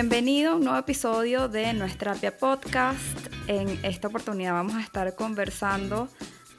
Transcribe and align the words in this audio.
Bienvenido 0.00 0.52
a 0.52 0.54
un 0.54 0.62
nuevo 0.62 0.78
episodio 0.78 1.48
de 1.48 1.72
Nuestra 1.72 2.14
Terapia 2.14 2.38
Podcast. 2.38 3.18
En 3.48 3.84
esta 3.84 4.06
oportunidad 4.06 4.52
vamos 4.52 4.76
a 4.76 4.80
estar 4.80 5.16
conversando 5.16 6.08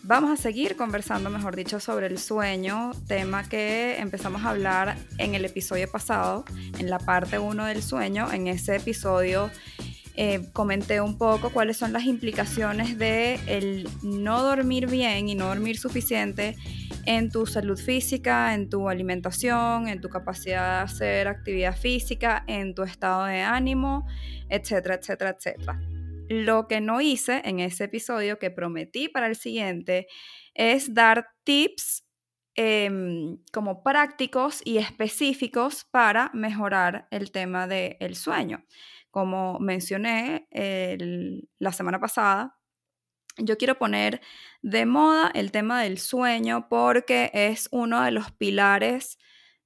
Vamos 0.03 0.37
a 0.37 0.41
seguir 0.41 0.75
conversando, 0.75 1.29
mejor 1.29 1.55
dicho, 1.55 1.79
sobre 1.79 2.07
el 2.07 2.19
sueño, 2.19 2.91
tema 3.07 3.47
que 3.47 3.97
empezamos 3.99 4.43
a 4.43 4.49
hablar 4.49 4.97
en 5.17 5.35
el 5.35 5.45
episodio 5.45 5.89
pasado, 5.89 6.43
en 6.79 6.89
la 6.89 6.99
parte 6.99 7.37
1 7.37 7.65
del 7.65 7.83
sueño. 7.83 8.31
En 8.31 8.47
ese 8.47 8.77
episodio 8.77 9.49
eh, 10.21 10.41
comenté 10.51 10.99
un 10.99 11.17
poco 11.17 11.49
cuáles 11.49 11.77
son 11.77 11.93
las 11.93 12.03
implicaciones 12.03 12.97
de 12.97 13.39
el 13.47 13.87
no 14.03 14.43
dormir 14.43 14.87
bien 14.87 15.29
y 15.29 15.35
no 15.35 15.47
dormir 15.47 15.77
suficiente 15.77 16.57
en 17.05 17.31
tu 17.31 17.45
salud 17.45 17.79
física, 17.79 18.53
en 18.53 18.69
tu 18.69 18.89
alimentación, 18.89 19.87
en 19.87 20.01
tu 20.01 20.09
capacidad 20.09 20.79
de 20.79 20.83
hacer 20.83 21.27
actividad 21.29 21.73
física, 21.73 22.43
en 22.47 22.75
tu 22.75 22.83
estado 22.83 23.23
de 23.27 23.39
ánimo, 23.39 24.05
etcétera, 24.49 24.95
etcétera, 24.95 25.37
etcétera. 25.39 25.79
Lo 26.27 26.67
que 26.67 26.81
no 26.81 26.99
hice 26.99 27.41
en 27.45 27.61
ese 27.61 27.85
episodio 27.85 28.39
que 28.39 28.51
prometí 28.51 29.07
para 29.07 29.27
el 29.27 29.37
siguiente 29.37 30.07
es 30.53 30.93
dar 30.93 31.27
tips 31.45 32.03
em, 32.55 33.37
como 33.53 33.83
prácticos 33.83 34.61
y 34.65 34.79
específicos 34.79 35.85
para 35.89 36.29
mejorar 36.33 37.07
el 37.09 37.31
tema 37.31 37.67
del 37.67 38.17
sueño. 38.17 38.65
Como 39.11 39.59
mencioné 39.59 40.47
la 41.57 41.71
semana 41.71 41.99
pasada, 41.99 42.57
yo 43.37 43.57
quiero 43.57 43.77
poner 43.77 44.21
de 44.61 44.85
moda 44.85 45.31
el 45.33 45.51
tema 45.51 45.81
del 45.81 45.97
sueño 45.97 46.67
porque 46.69 47.31
es 47.33 47.69
uno 47.71 48.01
de 48.03 48.11
los 48.11 48.31
pilares 48.31 49.17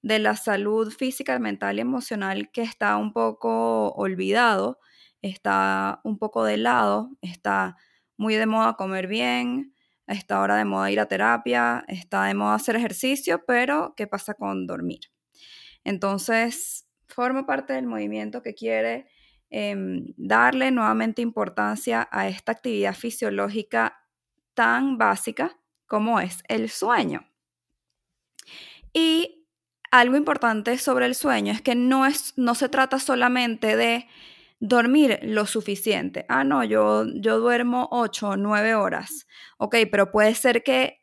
de 0.02 0.20
la 0.20 0.36
salud 0.36 0.92
física, 0.92 1.40
mental 1.40 1.78
y 1.78 1.82
emocional 1.82 2.52
que 2.52 2.62
está 2.62 2.98
un 2.98 3.14
poco 3.14 3.90
olvidado 3.94 4.80
está 5.24 6.02
un 6.04 6.20
poco 6.20 6.44
de 6.44 6.58
lado, 6.58 7.10
está 7.22 7.78
muy 8.18 8.36
de 8.36 8.46
moda 8.46 8.76
comer 8.76 9.08
bien, 9.08 9.74
está 10.06 10.38
ahora 10.38 10.58
de 10.58 10.66
moda 10.66 10.92
ir 10.92 11.00
a 11.00 11.08
terapia, 11.08 11.84
está 11.88 12.26
de 12.26 12.36
moda 12.36 12.56
hacer 12.56 12.76
ejercicio, 12.76 13.44
pero 13.48 13.94
¿qué 13.98 14.06
pasa 14.06 14.36
con 14.36 14.68
dormir? 14.68 15.00
Entonces, 15.84 16.88
forma 17.08 17.46
parte 17.46 17.74
del 17.74 17.88
movimiento 17.88 18.44
que 18.44 18.54
quiere 18.54 19.08
em, 19.54 20.08
darle 20.18 20.72
nuevamente 20.72 21.22
importancia 21.22 22.10
a 22.12 22.28
esta 22.28 22.52
actividad 22.54 22.96
fisiológica 22.96 24.00
tan 24.56 24.98
básica 24.98 25.56
como 25.86 26.20
es 26.20 26.44
el 26.48 26.70
sueño. 26.72 27.26
Y 28.94 29.46
algo 29.92 30.18
importante 30.18 30.78
sobre 30.80 31.06
el 31.06 31.14
sueño 31.14 31.54
es 31.54 31.62
que 31.62 31.76
no, 31.76 32.08
es, 32.08 32.34
no 32.36 32.56
se 32.56 32.68
trata 32.68 32.98
solamente 32.98 33.76
de 33.78 34.08
dormir 34.60 35.20
lo 35.22 35.46
suficiente. 35.46 36.26
Ah, 36.30 36.44
no, 36.44 36.64
yo, 36.64 37.06
yo 37.14 37.40
duermo 37.40 37.90
8 37.92 38.30
o 38.30 38.38
9 38.38 38.74
horas. 38.74 39.28
Ok, 39.60 39.76
pero 39.92 40.10
puede 40.10 40.34
ser 40.34 40.64
que 40.64 41.03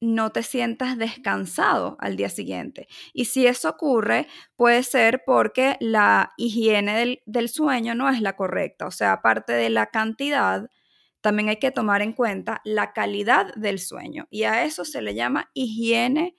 no 0.00 0.30
te 0.30 0.42
sientas 0.42 0.96
descansado 0.96 1.96
al 2.00 2.16
día 2.16 2.28
siguiente. 2.28 2.88
Y 3.12 3.26
si 3.26 3.46
eso 3.46 3.70
ocurre, 3.70 4.26
puede 4.56 4.82
ser 4.82 5.22
porque 5.26 5.76
la 5.80 6.32
higiene 6.36 6.96
del, 6.96 7.22
del, 7.26 7.48
sueño 7.48 7.94
no 7.94 8.08
es 8.08 8.20
la 8.20 8.36
correcta. 8.36 8.86
O 8.86 8.90
sea, 8.90 9.12
aparte 9.12 9.52
de 9.52 9.70
la 9.70 9.86
cantidad, 9.86 10.70
también 11.20 11.48
hay 11.48 11.56
que 11.56 11.72
tomar 11.72 12.02
en 12.02 12.12
cuenta 12.12 12.60
la 12.64 12.92
calidad 12.92 13.52
del 13.54 13.78
sueño. 13.78 14.28
Y 14.30 14.44
a 14.44 14.64
eso 14.64 14.84
se 14.84 15.02
le 15.02 15.14
llama 15.14 15.50
higiene 15.54 16.36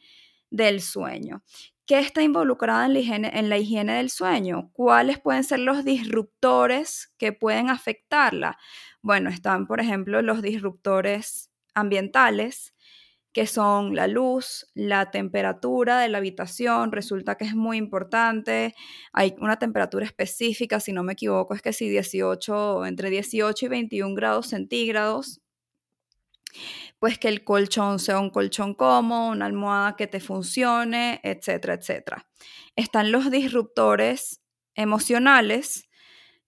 del 0.50 0.81
sueño. 0.81 1.44
¿Qué 1.86 2.00
está 2.00 2.22
involucrada 2.22 2.86
en 2.86 2.94
la, 2.94 3.00
higiene, 3.00 3.31
en 3.34 3.50
la 3.50 3.58
higiene 3.58 3.94
del 3.94 4.12
sueño? 4.12 4.69
¿Cuáles 4.74 5.19
pueden 5.19 5.44
ser 5.44 5.59
los 5.59 5.84
disruptores 5.84 7.12
que 7.18 7.34
pueden 7.34 7.69
afectarla? 7.69 8.59
Bueno, 9.02 9.31
están, 9.31 9.66
por 9.66 9.80
ejemplo, 9.80 10.22
los 10.22 10.44
disruptores 10.44 11.50
ambientales, 11.74 12.75
que 13.39 13.47
son 13.47 13.95
la 13.95 14.07
luz, 14.07 14.69
la 14.73 15.11
temperatura 15.11 16.01
de 16.01 16.09
la 16.09 16.17
habitación, 16.17 16.91
resulta 16.91 17.38
que 17.38 17.45
es 17.45 17.55
muy 17.55 17.77
importante. 17.77 18.75
Hay 19.13 19.33
una 19.39 19.57
temperatura 19.57 20.05
específica, 20.05 20.81
si 20.81 20.91
no 20.91 21.03
me 21.03 21.13
equivoco, 21.13 21.53
es 21.53 21.61
que 21.61 21.72
si 21.72 21.88
18, 21.88 22.85
entre 22.85 23.09
18 23.09 23.66
y 23.66 23.69
21 23.69 24.13
grados 24.13 24.47
centígrados 24.47 25.39
pues 27.00 27.17
que 27.17 27.29
el 27.29 27.45
colchón 27.45 28.00
sea 28.00 28.19
un 28.19 28.29
colchón 28.29 28.73
cómodo, 28.73 29.29
una 29.29 29.45
almohada 29.45 29.95
que 29.95 30.07
te 30.07 30.19
funcione, 30.19 31.21
etcétera, 31.23 31.75
etcétera. 31.75 32.27
Están 32.75 33.13
los 33.13 33.31
disruptores 33.31 34.41
emocionales 34.75 35.88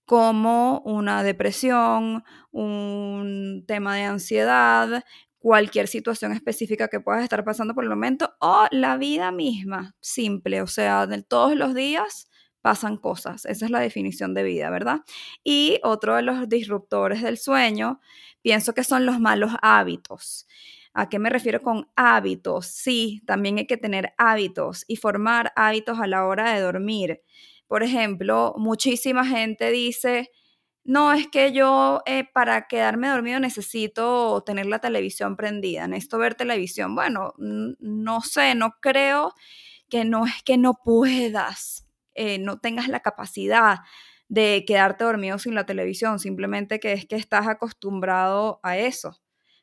como 0.04 0.80
una 0.80 1.22
depresión, 1.22 2.22
un 2.50 3.64
tema 3.66 3.96
de 3.96 4.02
ansiedad, 4.02 5.04
cualquier 5.42 5.88
situación 5.88 6.32
específica 6.32 6.88
que 6.88 7.00
puedas 7.00 7.22
estar 7.24 7.44
pasando 7.44 7.74
por 7.74 7.84
el 7.84 7.90
momento 7.90 8.34
o 8.40 8.66
la 8.70 8.96
vida 8.96 9.32
misma, 9.32 9.96
simple, 10.00 10.62
o 10.62 10.66
sea, 10.68 11.06
de 11.06 11.22
todos 11.22 11.56
los 11.56 11.74
días 11.74 12.28
pasan 12.62 12.96
cosas. 12.96 13.44
Esa 13.44 13.64
es 13.64 13.70
la 13.72 13.80
definición 13.80 14.34
de 14.34 14.44
vida, 14.44 14.70
¿verdad? 14.70 15.00
Y 15.42 15.80
otro 15.82 16.14
de 16.14 16.22
los 16.22 16.48
disruptores 16.48 17.20
del 17.22 17.38
sueño, 17.38 18.00
pienso 18.40 18.72
que 18.72 18.84
son 18.84 19.04
los 19.04 19.18
malos 19.18 19.52
hábitos. 19.62 20.46
¿A 20.94 21.08
qué 21.08 21.18
me 21.18 21.30
refiero 21.30 21.60
con 21.60 21.90
hábitos? 21.96 22.66
Sí, 22.66 23.22
también 23.26 23.58
hay 23.58 23.66
que 23.66 23.76
tener 23.78 24.12
hábitos 24.18 24.84
y 24.86 24.96
formar 24.96 25.52
hábitos 25.56 25.98
a 26.00 26.06
la 26.06 26.24
hora 26.26 26.52
de 26.52 26.60
dormir. 26.60 27.20
Por 27.66 27.82
ejemplo, 27.82 28.54
muchísima 28.58 29.26
gente 29.26 29.70
dice, 29.70 30.30
no, 30.84 31.12
es 31.12 31.28
que 31.28 31.52
yo 31.52 32.02
eh, 32.06 32.24
para 32.32 32.66
quedarme 32.66 33.08
dormido 33.08 33.38
necesito 33.38 34.42
tener 34.44 34.66
la 34.66 34.80
televisión 34.80 35.36
prendida, 35.36 35.86
necesito 35.86 36.18
ver 36.18 36.34
televisión. 36.34 36.94
Bueno, 36.94 37.34
no 37.38 38.20
sé, 38.22 38.54
no 38.56 38.74
creo 38.80 39.32
que 39.88 40.04
no 40.04 40.26
es 40.26 40.42
que 40.42 40.58
no 40.58 40.74
puedas, 40.84 41.86
eh, 42.14 42.38
no 42.38 42.58
tengas 42.58 42.88
la 42.88 43.00
capacidad 43.00 43.78
de 44.28 44.64
quedarte 44.66 45.04
dormido 45.04 45.38
sin 45.38 45.54
la 45.54 45.66
televisión, 45.66 46.18
simplemente 46.18 46.80
que 46.80 46.92
es 46.92 47.06
que 47.06 47.16
estás 47.16 47.46
acostumbrado 47.46 48.58
a 48.62 48.76
eso. 48.78 49.20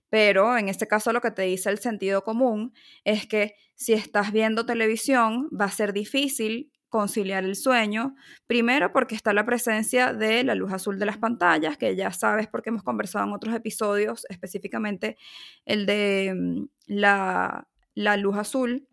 Pero 0.09 0.57
en 0.57 0.69
este 0.69 0.88
caso 0.88 1.11
lo 1.13 1.21
que 1.21 1.31
te 1.31 1.44
dice 1.44 1.69
el 1.69 1.79
sentido 1.79 2.23
común 2.23 2.73
es 3.03 3.27
que 3.27 3.55
si 3.75 3.94
estás 3.94 4.31
viendo 4.31 4.65
televisión 4.65 5.49
va 5.49 5.65
a 5.65 5.71
ser 5.71 5.94
difícil 5.94 6.71
conciliar 6.89 7.45
el 7.45 7.56
sueño, 7.56 8.15
primero 8.47 8.91
porque 8.91 9.15
está 9.15 9.31
la 9.31 9.45
presencia 9.45 10.13
de 10.13 10.44
la 10.44 10.56
luz 10.56 10.74
azul 10.74 11.00
de 11.00 11.06
las 11.06 11.18
pantallas, 11.18 11.77
que 11.77 11.95
ya 11.95 12.12
sabes 12.12 12.47
porque 12.47 12.69
hemos 12.69 12.83
conversado 12.83 13.25
en 13.25 13.33
otros 13.33 13.56
episodios, 13.56 14.25
específicamente 14.30 15.18
el 15.65 15.86
de 15.86 16.33
mm, 16.36 16.65
la, 16.88 17.68
la 17.94 18.18
luz 18.18 18.38
azul 18.38 18.88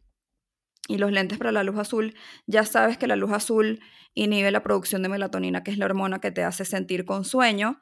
y 0.88 0.98
los 0.98 1.10
lentes 1.10 1.38
para 1.38 1.52
la 1.52 1.64
luz 1.64 1.78
azul, 1.78 2.14
ya 2.46 2.64
sabes 2.64 2.98
que 2.98 3.06
la 3.06 3.16
luz 3.16 3.32
azul 3.32 3.80
inhibe 4.14 4.50
la 4.50 4.62
producción 4.62 5.02
de 5.02 5.08
melatonina, 5.08 5.64
que 5.64 5.70
es 5.70 5.78
la 5.78 5.86
hormona 5.86 6.20
que 6.20 6.30
te 6.30 6.44
hace 6.44 6.64
sentir 6.64 7.04
con 7.04 7.24
sueño. 7.24 7.80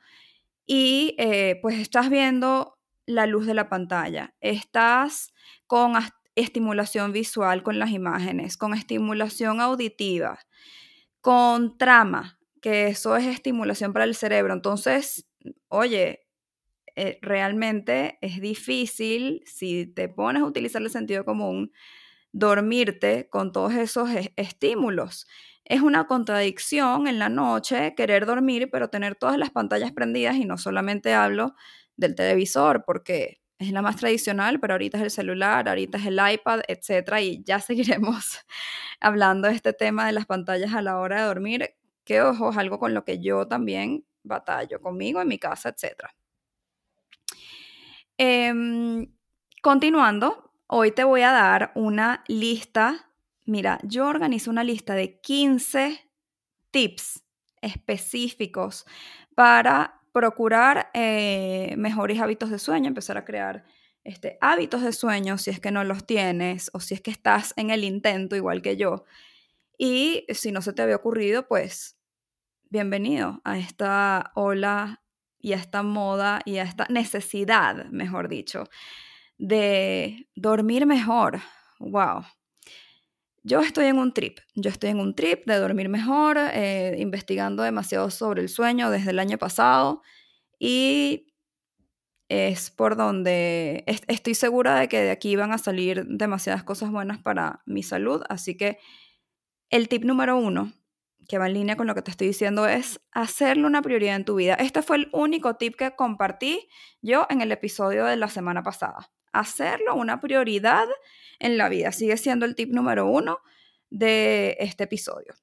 Y 0.67 1.14
eh, 1.19 1.58
pues 1.60 1.78
estás 1.78 2.08
viendo 2.08 2.78
la 3.06 3.26
luz 3.26 3.46
de 3.46 3.55
la 3.55 3.69
pantalla, 3.69 4.34
estás 4.40 5.34
con 5.67 5.94
estimulación 6.36 7.12
visual 7.12 7.62
con 7.62 7.78
las 7.78 7.90
imágenes, 7.90 8.56
con 8.56 8.75
estimulación 8.75 9.60
auditiva, 9.60 10.38
con 11.20 11.78
trama, 11.78 12.38
que 12.62 12.88
eso 12.88 13.16
es 13.16 13.26
estimulación 13.26 13.92
para 13.92 14.04
el 14.06 14.14
cerebro. 14.14 14.54
Entonces, 14.54 15.26
oye, 15.69 16.26
eh, 16.96 17.19
realmente 17.22 18.19
es 18.22 18.40
difícil 18.40 19.42
si 19.46 19.86
te 19.86 20.08
pones 20.08 20.42
a 20.42 20.46
utilizar 20.46 20.82
el 20.82 20.90
sentido 20.90 21.25
común, 21.25 21.72
dormirte 22.32 23.28
con 23.31 23.52
todos 23.52 23.75
esos 23.75 24.10
estímulos. 24.36 25.26
Es 25.64 25.82
una 25.82 26.06
contradicción 26.06 27.08
en 27.08 27.19
la 27.19 27.28
noche 27.31 27.94
querer 27.96 28.26
dormir, 28.26 28.69
pero 28.72 28.88
tener 28.90 29.16
todas 29.16 29.38
las 29.38 29.50
pantallas 29.50 29.92
prendidas 29.92 30.36
y 30.36 30.44
no 30.44 30.58
solamente 30.58 31.14
hablo 31.14 31.54
del 31.96 32.14
televisor, 32.14 32.84
porque 32.86 33.40
es 33.58 33.72
la 33.72 33.82
más 33.82 33.96
tradicional, 33.96 34.60
pero 34.60 34.74
ahorita 34.74 34.98
es 34.98 35.04
el 35.04 35.10
celular, 35.10 35.68
ahorita 35.68 35.98
es 35.98 36.06
el 36.06 36.20
iPad, 36.32 36.60
etcétera, 36.68 37.20
y 37.20 37.42
ya 37.44 37.60
seguiremos 37.60 38.38
hablando 39.00 39.48
de 39.48 39.54
este 39.54 39.72
tema 39.72 40.06
de 40.06 40.12
las 40.12 40.26
pantallas 40.26 40.74
a 40.74 40.82
la 40.82 40.98
hora 40.98 41.20
de 41.20 41.26
dormir, 41.26 41.74
que 42.04 42.22
ojo, 42.22 42.50
es 42.50 42.56
algo 42.56 42.78
con 42.78 42.94
lo 42.94 43.04
que 43.04 43.20
yo 43.20 43.46
también 43.46 44.04
batallo 44.22 44.80
conmigo, 44.80 45.20
en 45.20 45.28
mi 45.28 45.38
casa, 45.38 45.70
etcétera. 45.70 46.14
Em, 48.16 49.12
continuando, 49.62 50.52
hoy 50.66 50.92
te 50.92 51.04
voy 51.04 51.22
a 51.22 51.32
dar 51.32 51.72
una 51.74 52.22
lista 52.28 53.14
Mira, 53.46 53.78
yo 53.82 54.08
organizo 54.08 54.50
una 54.50 54.64
lista 54.64 54.94
de 54.94 55.20
15 55.20 56.00
tips 56.70 57.22
específicos 57.60 58.86
para 59.34 60.00
procurar 60.14 60.90
eh, 60.94 61.75
mejores 61.76 62.20
hábitos 62.20 62.49
de 62.49 62.61
sueño, 62.61 62.87
empezar 62.87 63.19
a 63.19 63.25
crear 63.25 63.64
este, 64.05 64.38
hábitos 64.40 64.82
de 64.82 64.93
sueño 64.93 65.38
si 65.38 65.50
es 65.50 65.58
que 65.58 65.72
no 65.72 65.82
los 65.82 66.06
tienes 66.06 66.70
o 66.72 66.78
si 66.78 66.94
es 66.94 67.00
que 67.00 67.11
estás 67.11 67.52
en 67.56 67.70
el 67.70 67.82
intento 67.82 68.37
igual 68.37 68.62
que 68.62 68.76
yo. 68.76 69.05
Y 69.76 70.25
si 70.28 70.52
no 70.52 70.62
se 70.62 70.72
te 70.72 70.82
había 70.82 70.94
ocurrido, 70.94 71.49
pues 71.49 71.99
bienvenido 72.70 73.40
a 73.43 73.58
esta 73.58 74.31
ola 74.37 75.02
y 75.40 75.52
a 75.52 75.56
esta 75.56 75.82
moda 75.82 76.43
y 76.44 76.58
a 76.58 76.62
esta 76.62 76.87
necesidad, 76.90 77.87
mejor 77.87 78.28
dicho, 78.28 78.69
de 79.37 80.28
dormir 80.37 80.87
mejor. 80.87 81.40
¡Wow! 81.81 82.22
Yo 83.46 83.61
estoy 83.61 83.85
en 83.87 83.99
un 83.99 84.14
trip, 84.14 84.38
yo 84.55 84.70
estoy 84.70 84.88
en 84.88 85.00
un 85.00 85.14
trip 85.14 85.44
de 85.44 85.58
dormir 85.58 85.91
mejor, 85.91 86.38
eh, 86.38 86.96
investigando 86.99 87.62
demasiado 87.62 88.11
sobre 88.11 88.41
el 88.41 88.49
sueño 88.49 88.91
desde 88.91 89.11
el 89.11 89.19
año 89.19 89.37
pasado 89.37 90.00
y 90.58 91.26
es 92.31 92.70
por 92.70 92.96
donde 92.96 93.85
estoy 93.87 94.35
segura 94.35 94.81
de 94.81 94.88
que 94.88 95.00
de 95.02 95.11
aquí 95.11 95.37
van 95.37 95.52
a 95.52 95.58
salir 95.58 96.06
demasiadas 96.06 96.64
cosas 96.64 96.91
buenas 96.91 97.19
para 97.19 97.62
mi 97.67 97.82
salud, 97.82 98.23
así 98.31 98.56
que 98.56 98.79
el 99.70 99.88
tip 99.88 100.05
número 100.05 100.38
uno, 100.38 100.73
que 101.29 101.38
va 101.38 101.46
en 101.46 101.55
línea 101.55 101.76
con 101.76 101.87
lo 101.87 101.94
que 101.94 102.02
te 102.02 102.11
estoy 102.11 102.29
diciendo, 102.29 102.67
es 102.67 103.00
hacerlo 103.12 103.67
una 103.67 103.82
prioridad 103.82 104.17
en 104.17 104.25
tu 104.25 104.37
vida. 104.37 104.55
Este 104.55 104.82
fue 104.82 104.96
el 104.96 105.11
único 105.12 105.56
tip 105.56 105.76
que 105.76 105.94
compartí 105.96 106.69
yo 107.02 107.26
en 107.31 107.43
el 107.43 107.52
episodio 107.52 108.06
de 108.06 108.17
la 108.17 108.29
semana 108.29 108.62
pasada. 108.62 109.11
Hacerlo 109.34 109.94
una 109.94 110.20
prioridad 110.20 110.86
en 111.38 111.58
la 111.58 111.69
vida. 111.69 111.92
Sigue 111.92 112.16
siendo 112.16 112.46
el 112.46 112.54
tip 112.54 112.70
número 112.70 113.06
uno 113.06 113.40
de 113.90 114.56
este 114.60 114.84
episodio. 114.84 115.34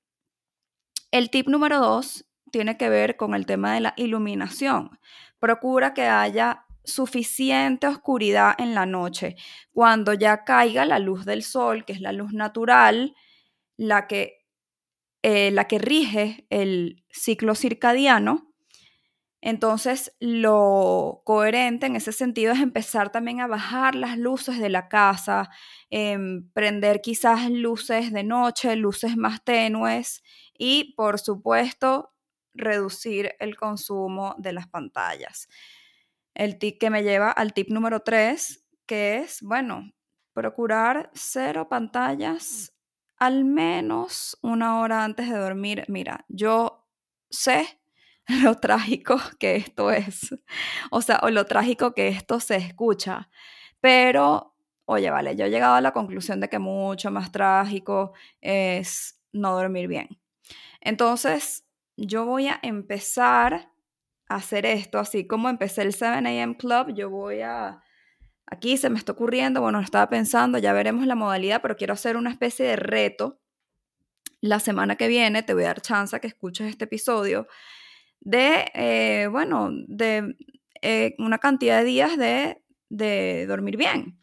El 1.11 1.29
tip 1.29 1.47
número 1.47 1.79
dos 1.79 2.25
tiene 2.51 2.77
que 2.77 2.89
ver 2.89 3.17
con 3.17 3.35
el 3.35 3.45
tema 3.45 3.73
de 3.73 3.81
la 3.81 3.93
iluminación. 3.97 4.99
Procura 5.39 5.93
que 5.93 6.03
haya 6.03 6.65
suficiente 6.83 7.87
oscuridad 7.87 8.55
en 8.57 8.73
la 8.73 8.85
noche. 8.85 9.35
Cuando 9.71 10.13
ya 10.13 10.43
caiga 10.43 10.85
la 10.85 10.99
luz 10.99 11.25
del 11.25 11.43
sol, 11.43 11.85
que 11.85 11.93
es 11.93 12.01
la 12.01 12.11
luz 12.11 12.33
natural, 12.33 13.15
la 13.77 14.07
que, 14.07 14.45
eh, 15.23 15.51
la 15.51 15.67
que 15.67 15.79
rige 15.79 16.45
el 16.49 17.03
ciclo 17.09 17.55
circadiano, 17.55 18.50
entonces, 19.41 20.15
lo 20.19 21.21
coherente 21.25 21.87
en 21.87 21.95
ese 21.95 22.11
sentido 22.11 22.53
es 22.53 22.59
empezar 22.59 23.11
también 23.11 23.41
a 23.41 23.47
bajar 23.47 23.95
las 23.95 24.17
luces 24.17 24.59
de 24.59 24.69
la 24.69 24.87
casa, 24.87 25.49
em, 25.89 26.49
prender 26.53 27.01
quizás 27.01 27.49
luces 27.49 28.13
de 28.13 28.23
noche, 28.23 28.75
luces 28.75 29.17
más 29.17 29.43
tenues 29.43 30.23
y, 30.57 30.93
por 30.95 31.19
supuesto, 31.19 32.11
reducir 32.53 33.33
el 33.39 33.55
consumo 33.57 34.35
de 34.37 34.53
las 34.53 34.67
pantallas. 34.67 35.47
El 36.35 36.57
tip 36.59 36.79
que 36.79 36.89
me 36.89 37.03
lleva 37.03 37.31
al 37.31 37.53
tip 37.53 37.69
número 37.69 38.01
tres, 38.01 38.65
que 38.85 39.17
es, 39.17 39.41
bueno, 39.41 39.91
procurar 40.33 41.09
cero 41.13 41.67
pantallas 41.69 42.73
al 43.17 43.45
menos 43.45 44.37
una 44.41 44.79
hora 44.79 45.03
antes 45.03 45.29
de 45.29 45.37
dormir. 45.37 45.85
Mira, 45.87 46.25
yo 46.29 46.87
sé 47.29 47.80
lo 48.43 48.55
trágico 48.55 49.19
que 49.39 49.55
esto 49.55 49.91
es. 49.91 50.35
O 50.89 51.01
sea, 51.01 51.19
o 51.23 51.29
lo 51.29 51.45
trágico 51.45 51.93
que 51.93 52.07
esto 52.07 52.39
se 52.39 52.57
escucha. 52.57 53.29
Pero, 53.79 54.55
oye, 54.85 55.09
vale, 55.09 55.35
yo 55.35 55.45
he 55.45 55.49
llegado 55.49 55.75
a 55.75 55.81
la 55.81 55.91
conclusión 55.91 56.39
de 56.39 56.49
que 56.49 56.59
mucho 56.59 57.11
más 57.11 57.31
trágico 57.31 58.13
es 58.41 59.19
no 59.33 59.55
dormir 59.55 59.87
bien. 59.87 60.09
Entonces, 60.81 61.65
yo 61.97 62.25
voy 62.25 62.47
a 62.47 62.59
empezar 62.63 63.71
a 64.27 64.35
hacer 64.35 64.65
esto, 64.65 64.99
así 64.99 65.27
como 65.27 65.49
empecé 65.49 65.81
el 65.81 65.93
7 65.93 66.27
a.m. 66.27 66.57
Club, 66.57 66.93
yo 66.93 67.09
voy 67.09 67.41
a... 67.41 67.83
Aquí 68.47 68.77
se 68.77 68.89
me 68.89 68.97
está 68.97 69.13
ocurriendo, 69.13 69.61
bueno, 69.61 69.79
estaba 69.79 70.09
pensando, 70.09 70.57
ya 70.57 70.73
veremos 70.73 71.05
la 71.07 71.15
modalidad, 71.15 71.61
pero 71.61 71.77
quiero 71.77 71.93
hacer 71.93 72.17
una 72.17 72.31
especie 72.31 72.65
de 72.65 72.75
reto. 72.75 73.39
La 74.41 74.59
semana 74.59 74.95
que 74.97 75.07
viene 75.07 75.43
te 75.43 75.53
voy 75.53 75.63
a 75.63 75.67
dar 75.67 75.81
chance 75.81 76.15
a 76.15 76.19
que 76.19 76.27
escuches 76.27 76.67
este 76.67 76.85
episodio 76.85 77.47
de, 78.21 78.71
eh, 78.73 79.27
bueno, 79.29 79.69
de 79.87 80.35
eh, 80.81 81.15
una 81.19 81.37
cantidad 81.37 81.79
de 81.79 81.85
días 81.85 82.17
de, 82.17 82.63
de 82.89 83.45
dormir 83.47 83.77
bien, 83.77 84.19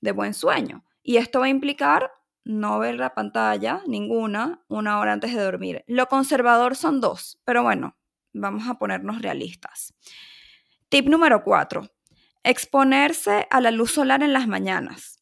de 0.00 0.12
buen 0.12 0.34
sueño. 0.34 0.84
Y 1.02 1.16
esto 1.16 1.40
va 1.40 1.46
a 1.46 1.50
implicar 1.50 2.10
no 2.44 2.78
ver 2.78 2.96
la 2.96 3.14
pantalla 3.14 3.82
ninguna 3.86 4.64
una 4.68 4.98
hora 4.98 5.12
antes 5.12 5.34
de 5.34 5.42
dormir. 5.42 5.84
Lo 5.86 6.06
conservador 6.06 6.76
son 6.76 7.00
dos, 7.00 7.40
pero 7.44 7.62
bueno, 7.62 7.96
vamos 8.32 8.68
a 8.68 8.74
ponernos 8.74 9.22
realistas. 9.22 9.94
Tip 10.88 11.08
número 11.08 11.42
cuatro, 11.44 11.88
exponerse 12.42 13.46
a 13.50 13.60
la 13.60 13.70
luz 13.70 13.92
solar 13.92 14.22
en 14.22 14.32
las 14.32 14.46
mañanas. 14.46 15.20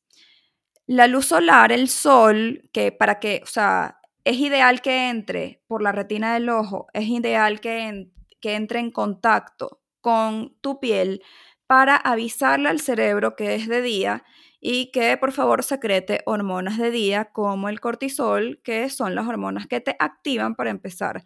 La 0.86 1.06
luz 1.06 1.26
solar, 1.26 1.70
el 1.72 1.88
sol, 1.88 2.68
que 2.72 2.90
para 2.90 3.20
que, 3.20 3.40
o 3.44 3.46
sea, 3.46 4.00
es 4.24 4.36
ideal 4.38 4.82
que 4.82 5.08
entre 5.08 5.62
por 5.68 5.82
la 5.82 5.92
retina 5.92 6.34
del 6.34 6.48
ojo, 6.48 6.88
es 6.92 7.06
ideal 7.06 7.60
que, 7.60 8.10
que 8.40 8.54
entre 8.54 8.80
en 8.80 8.90
contacto 8.90 9.80
con 10.00 10.56
tu 10.60 10.80
piel 10.80 11.22
para 11.66 11.96
avisarle 11.96 12.68
al 12.68 12.80
cerebro 12.80 13.36
que 13.36 13.54
es 13.54 13.68
de 13.68 13.82
día 13.82 14.24
y 14.60 14.90
que 14.90 15.16
por 15.16 15.32
favor 15.32 15.62
secrete 15.62 16.20
hormonas 16.26 16.78
de 16.78 16.90
día 16.90 17.26
como 17.32 17.68
el 17.68 17.80
cortisol, 17.80 18.60
que 18.62 18.88
son 18.90 19.14
las 19.14 19.26
hormonas 19.26 19.66
que 19.66 19.80
te 19.80 19.96
activan 19.98 20.54
para 20.54 20.70
empezar 20.70 21.24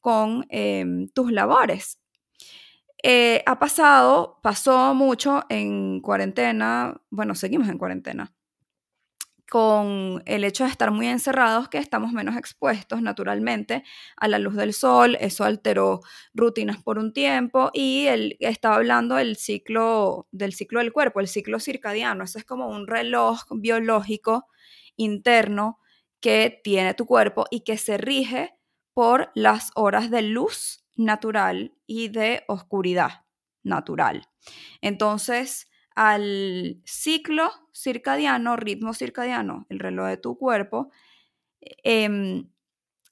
con 0.00 0.46
em, 0.50 1.08
tus 1.08 1.32
labores. 1.32 1.98
Eh, 3.02 3.42
ha 3.46 3.58
pasado, 3.58 4.38
pasó 4.42 4.94
mucho 4.94 5.44
en 5.48 6.00
cuarentena, 6.00 7.00
bueno, 7.10 7.34
seguimos 7.34 7.68
en 7.68 7.78
cuarentena, 7.78 8.32
con 9.50 10.22
el 10.26 10.44
hecho 10.44 10.64
de 10.64 10.70
estar 10.70 10.90
muy 10.90 11.06
encerrados 11.06 11.68
que 11.68 11.78
estamos 11.78 12.12
menos 12.12 12.36
expuestos 12.36 13.00
naturalmente 13.00 13.84
a 14.16 14.28
la 14.28 14.38
luz 14.38 14.56
del 14.56 14.72
sol, 14.72 15.16
eso 15.20 15.44
alteró 15.44 16.00
rutinas 16.34 16.82
por 16.82 16.98
un 16.98 17.12
tiempo 17.12 17.70
y 17.72 18.06
él 18.06 18.36
estaba 18.40 18.76
hablando 18.76 19.14
del 19.16 19.36
ciclo 19.36 20.26
del 20.32 20.52
ciclo 20.52 20.80
del 20.80 20.92
cuerpo, 20.92 21.20
el 21.20 21.28
ciclo 21.28 21.60
circadiano, 21.60 22.24
eso 22.24 22.38
es 22.38 22.44
como 22.44 22.68
un 22.68 22.86
reloj 22.86 23.42
biológico 23.50 24.46
interno 24.96 25.78
que 26.20 26.60
tiene 26.64 26.94
tu 26.94 27.06
cuerpo 27.06 27.46
y 27.50 27.60
que 27.60 27.78
se 27.78 27.98
rige 27.98 28.54
por 28.94 29.30
las 29.34 29.70
horas 29.74 30.10
de 30.10 30.22
luz 30.22 30.84
natural 30.96 31.74
y 31.86 32.08
de 32.08 32.44
oscuridad 32.48 33.24
natural. 33.62 34.26
Entonces, 34.80 35.68
al 35.96 36.80
ciclo 36.84 37.50
circadiano, 37.72 38.56
ritmo 38.56 38.94
circadiano, 38.94 39.66
el 39.70 39.80
reloj 39.80 40.06
de 40.08 40.16
tu 40.18 40.38
cuerpo, 40.38 40.90
em, 41.82 42.50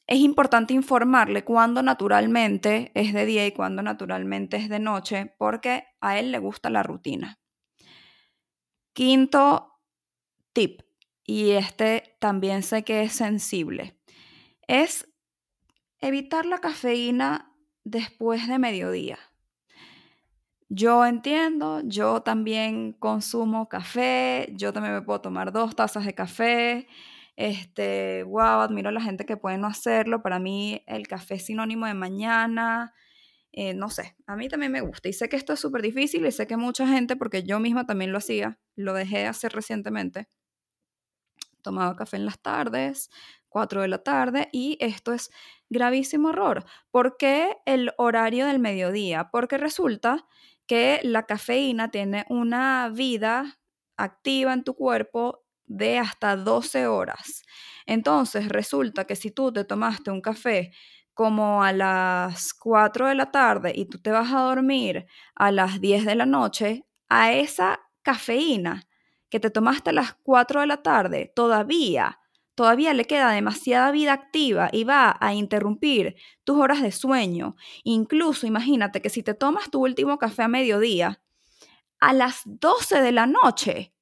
es 0.06 0.18
importante 0.18 0.74
informarle 0.74 1.44
cuándo 1.44 1.82
naturalmente 1.82 2.92
es 2.94 3.14
de 3.14 3.24
día 3.24 3.46
y 3.46 3.52
cuándo 3.52 3.82
naturalmente 3.82 4.58
es 4.58 4.68
de 4.68 4.78
noche, 4.78 5.34
porque 5.38 5.84
a 6.00 6.18
él 6.18 6.30
le 6.30 6.38
gusta 6.38 6.68
la 6.68 6.82
rutina. 6.82 7.40
Quinto 8.92 9.80
tip, 10.52 10.82
y 11.24 11.52
este 11.52 12.16
también 12.20 12.62
sé 12.62 12.84
que 12.84 13.02
es 13.02 13.14
sensible, 13.14 13.98
es 14.68 15.08
evitar 16.00 16.44
la 16.44 16.58
cafeína 16.58 17.56
después 17.82 18.46
de 18.46 18.58
mediodía. 18.58 19.18
Yo 20.76 21.06
entiendo, 21.06 21.82
yo 21.84 22.22
también 22.22 22.94
consumo 22.94 23.68
café, 23.68 24.48
yo 24.56 24.72
también 24.72 24.94
me 24.94 25.02
puedo 25.02 25.20
tomar 25.20 25.52
dos 25.52 25.76
tazas 25.76 26.04
de 26.04 26.14
café, 26.16 26.88
este, 27.36 28.24
wow, 28.24 28.60
admiro 28.60 28.88
a 28.88 28.92
la 28.92 29.00
gente 29.00 29.24
que 29.24 29.36
puede 29.36 29.56
no 29.56 29.68
hacerlo. 29.68 30.20
Para 30.22 30.40
mí 30.40 30.82
el 30.88 31.06
café 31.06 31.34
es 31.36 31.46
sinónimo 31.46 31.86
de 31.86 31.94
mañana. 31.94 32.92
Eh, 33.52 33.74
no 33.74 33.88
sé, 33.90 34.16
a 34.26 34.36
mí 34.36 34.48
también 34.48 34.72
me 34.72 34.80
gusta. 34.80 35.08
Y 35.08 35.12
sé 35.12 35.28
que 35.28 35.36
esto 35.36 35.52
es 35.52 35.60
súper 35.60 35.82
difícil 35.82 36.26
y 36.26 36.32
sé 36.32 36.46
que 36.48 36.56
mucha 36.56 36.88
gente, 36.88 37.14
porque 37.16 37.44
yo 37.44 37.60
misma 37.60 37.86
también 37.86 38.10
lo 38.10 38.18
hacía, 38.18 38.58
lo 38.74 38.94
dejé 38.94 39.18
de 39.18 39.26
hacer 39.28 39.52
recientemente. 39.52 40.28
Tomaba 41.62 41.96
café 41.96 42.16
en 42.16 42.26
las 42.26 42.40
tardes, 42.40 43.10
4 43.48 43.82
de 43.82 43.88
la 43.88 43.98
tarde, 43.98 44.48
y 44.52 44.76
esto 44.80 45.12
es 45.12 45.30
gravísimo 45.70 46.30
error. 46.30 46.64
¿Por 46.90 47.16
qué 47.16 47.56
el 47.64 47.92
horario 47.96 48.46
del 48.46 48.58
mediodía? 48.58 49.30
Porque 49.30 49.56
resulta 49.58 50.26
que 50.66 51.00
la 51.02 51.24
cafeína 51.24 51.90
tiene 51.90 52.24
una 52.28 52.88
vida 52.92 53.58
activa 53.96 54.52
en 54.52 54.64
tu 54.64 54.74
cuerpo 54.74 55.44
de 55.66 55.98
hasta 55.98 56.36
12 56.36 56.86
horas. 56.86 57.42
Entonces, 57.86 58.48
resulta 58.48 59.04
que 59.06 59.16
si 59.16 59.30
tú 59.30 59.52
te 59.52 59.64
tomaste 59.64 60.10
un 60.10 60.20
café 60.20 60.72
como 61.14 61.62
a 61.62 61.72
las 61.72 62.54
4 62.54 63.08
de 63.08 63.14
la 63.14 63.30
tarde 63.30 63.72
y 63.74 63.86
tú 63.86 63.98
te 64.00 64.10
vas 64.10 64.32
a 64.32 64.40
dormir 64.40 65.06
a 65.36 65.52
las 65.52 65.80
10 65.80 66.04
de 66.04 66.14
la 66.16 66.26
noche, 66.26 66.84
a 67.08 67.32
esa 67.32 67.80
cafeína 68.02 68.84
que 69.30 69.40
te 69.40 69.50
tomaste 69.50 69.90
a 69.90 69.92
las 69.92 70.14
4 70.22 70.60
de 70.60 70.66
la 70.66 70.82
tarde 70.82 71.32
todavía 71.34 72.18
todavía 72.54 72.94
le 72.94 73.04
queda 73.04 73.30
demasiada 73.32 73.90
vida 73.90 74.12
activa 74.12 74.68
y 74.72 74.84
va 74.84 75.16
a 75.20 75.34
interrumpir 75.34 76.16
tus 76.44 76.58
horas 76.58 76.82
de 76.82 76.92
sueño. 76.92 77.56
Incluso 77.82 78.46
imagínate 78.46 79.02
que 79.02 79.10
si 79.10 79.22
te 79.22 79.34
tomas 79.34 79.70
tu 79.70 79.82
último 79.84 80.18
café 80.18 80.42
a 80.44 80.48
mediodía, 80.48 81.20
a 82.00 82.12
las 82.12 82.42
12 82.44 83.00
de 83.00 83.12
la 83.12 83.26
noche, 83.26 83.94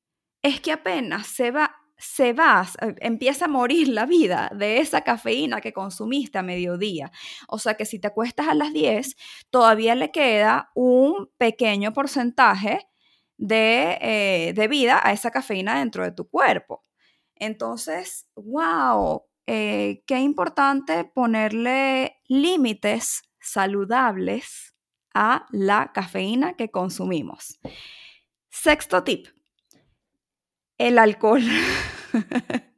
es 0.42 0.60
que 0.60 0.72
apenas 0.72 1.26
se 1.28 1.50
va, 1.52 1.76
se 1.96 2.32
va, 2.32 2.66
eh, 2.80 2.94
empieza 3.00 3.44
a 3.44 3.48
morir 3.48 3.88
la 3.88 4.06
vida 4.06 4.50
de 4.54 4.78
esa 4.78 5.02
cafeína 5.02 5.60
que 5.60 5.72
consumiste 5.72 6.38
a 6.38 6.42
mediodía. 6.42 7.12
O 7.48 7.58
sea 7.58 7.74
que 7.74 7.86
si 7.86 8.00
te 8.00 8.08
acuestas 8.08 8.48
a 8.48 8.54
las 8.54 8.72
10, 8.72 9.16
todavía 9.50 9.94
le 9.94 10.10
queda 10.10 10.70
un 10.74 11.30
pequeño 11.38 11.92
porcentaje 11.92 12.88
de, 13.38 13.98
eh, 14.00 14.52
de 14.54 14.68
vida 14.68 15.00
a 15.02 15.12
esa 15.12 15.30
cafeína 15.30 15.78
dentro 15.78 16.04
de 16.04 16.12
tu 16.12 16.28
cuerpo. 16.28 16.84
Entonces, 17.42 18.28
wow, 18.36 19.24
eh, 19.48 20.04
qué 20.06 20.20
importante 20.20 21.04
ponerle 21.04 22.20
límites 22.28 23.22
saludables 23.40 24.76
a 25.12 25.46
la 25.50 25.90
cafeína 25.92 26.52
que 26.52 26.70
consumimos. 26.70 27.58
Sexto 28.48 29.02
tip, 29.02 29.26
el 30.78 31.00
alcohol. 31.00 31.42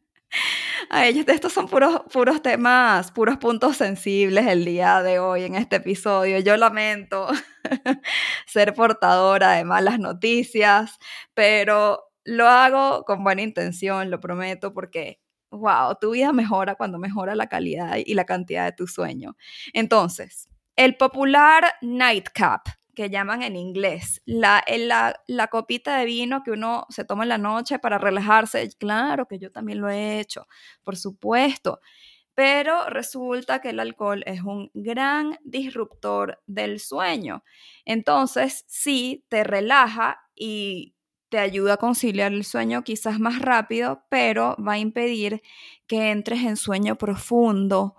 A 0.90 1.06
ellos, 1.06 1.26
estos 1.28 1.52
son 1.52 1.68
puros, 1.68 2.02
puros 2.12 2.42
temas, 2.42 3.11
puros 3.11 3.38
puntos 3.38 3.76
sensibles 3.76 4.47
el 4.47 4.64
día 4.64 5.02
de 5.02 5.18
hoy 5.18 5.44
en 5.44 5.56
este 5.56 5.76
episodio. 5.76 6.38
Yo 6.40 6.56
lamento 6.56 7.28
ser 8.47 8.75
portadora 8.75 9.52
de 9.52 9.64
malas 9.64 9.99
noticias, 9.99 10.99
pero 11.33 12.13
lo 12.25 12.49
hago 12.49 13.04
con 13.04 13.23
buena 13.23 13.43
intención, 13.43 14.11
lo 14.11 14.21
prometo, 14.21 14.73
porque, 14.73 15.21
wow, 15.50 15.97
tu 16.00 16.12
vida 16.12 16.33
mejora 16.33 16.75
cuando 16.75 16.99
mejora 16.99 17.35
la 17.35 17.49
calidad 17.49 17.97
y 18.04 18.14
la 18.14 18.25
cantidad 18.25 18.64
de 18.64 18.73
tu 18.73 18.87
sueño. 18.87 19.37
Entonces, 19.73 20.49
el 20.76 20.97
popular 20.97 21.75
nightcap 21.83 22.66
que 22.95 23.11
llaman 23.11 23.43
en 23.43 23.57
inglés, 23.57 24.23
la, 24.25 24.64
la, 24.78 25.21
la, 25.26 25.49
copita 25.49 25.99
de 25.99 26.04
vino 26.04 26.43
que 26.43 26.52
uno 26.52 26.87
se 26.90 27.04
toma 27.04 27.25
en 27.25 27.28
la 27.28 27.38
noche 27.38 27.78
para 27.78 27.99
relajarse. 27.99 28.69
Claro 28.78 29.26
que 29.26 29.38
yo 29.38 29.50
también 29.50 29.81
lo 29.81 29.90
he 29.90 30.21
hecho, 30.21 30.47
por 30.85 30.97
supuesto, 30.97 31.81
pero 32.35 32.88
resulta 32.88 33.61
que 33.61 33.71
el 33.71 33.81
alcohol 33.81 34.23
es 34.26 34.43
un 34.43 34.71
gran 34.75 35.38
disruptor 35.45 36.43
del 36.47 36.81
sueño. 36.81 37.45
Entonces, 37.85 38.64
sí, 38.66 39.25
te 39.28 39.45
relaja 39.45 40.21
y 40.35 40.94
te 41.35 41.41
ayuda 41.41 41.75
a 41.75 41.79
conciliar 41.79 42.33
el 42.33 42.45
sueño 42.45 42.85
quizás 42.85 43.19
más 43.19 43.41
rápido, 43.41 44.05
pero 44.09 44.55
va 44.64 44.75
a 44.75 44.79
impedir 44.79 45.43
que 45.88 46.12
entres 46.12 46.45
en 46.45 46.57
sueño 46.57 46.95
profundo, 46.95 47.97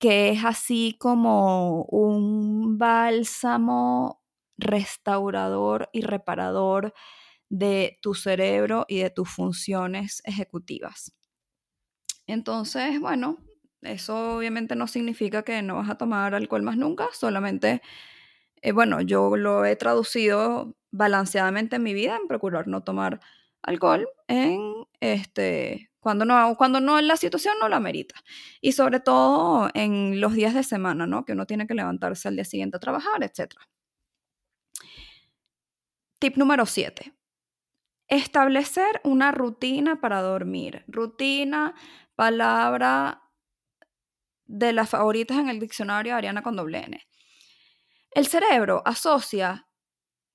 que 0.00 0.30
es 0.30 0.44
así 0.44 0.96
como 0.98 1.84
un 1.84 2.78
bálsamo 2.78 4.24
restaurador 4.58 5.90
y 5.92 6.00
reparador 6.00 6.92
de 7.48 8.00
tu 8.02 8.14
cerebro 8.14 8.84
y 8.88 8.98
de 8.98 9.10
tus 9.10 9.30
funciones 9.30 10.20
ejecutivas. 10.24 11.14
Entonces, 12.26 12.98
bueno, 12.98 13.38
eso 13.82 14.38
obviamente 14.38 14.74
no 14.74 14.88
significa 14.88 15.44
que 15.44 15.62
no 15.62 15.76
vas 15.76 15.88
a 15.88 15.98
tomar 15.98 16.34
alcohol 16.34 16.62
más 16.62 16.76
nunca, 16.76 17.06
solamente, 17.12 17.80
eh, 18.60 18.72
bueno, 18.72 19.00
yo 19.02 19.36
lo 19.36 19.64
he 19.64 19.76
traducido 19.76 20.74
balanceadamente 20.92 21.76
en 21.76 21.82
mi 21.82 21.94
vida 21.94 22.16
en 22.16 22.28
procurar 22.28 22.68
no 22.68 22.84
tomar 22.84 23.20
alcohol 23.62 24.08
en 24.28 24.86
este 25.00 25.90
cuando 26.00 26.24
no 26.24 26.56
cuando 26.56 26.80
no 26.80 27.00
la 27.00 27.16
situación 27.16 27.54
no 27.60 27.68
la 27.68 27.76
amerita 27.76 28.16
y 28.60 28.72
sobre 28.72 29.00
todo 29.00 29.70
en 29.74 30.20
los 30.20 30.34
días 30.34 30.54
de 30.54 30.62
semana, 30.62 31.06
¿no? 31.06 31.24
Que 31.24 31.32
uno 31.32 31.46
tiene 31.46 31.66
que 31.66 31.74
levantarse 31.74 32.28
al 32.28 32.36
día 32.36 32.44
siguiente 32.44 32.76
a 32.76 32.80
trabajar, 32.80 33.22
etcétera. 33.22 33.68
Tip 36.18 36.36
número 36.36 36.66
7. 36.66 37.12
Establecer 38.08 39.00
una 39.04 39.32
rutina 39.32 40.00
para 40.00 40.20
dormir. 40.20 40.84
Rutina, 40.86 41.74
palabra 42.14 43.22
de 44.44 44.72
las 44.72 44.90
favoritas 44.90 45.38
en 45.38 45.48
el 45.48 45.58
diccionario 45.58 46.12
de 46.12 46.18
Ariana 46.18 46.42
con 46.42 46.56
doble 46.56 46.78
N. 46.84 47.00
El 48.10 48.26
cerebro 48.26 48.82
asocia 48.84 49.66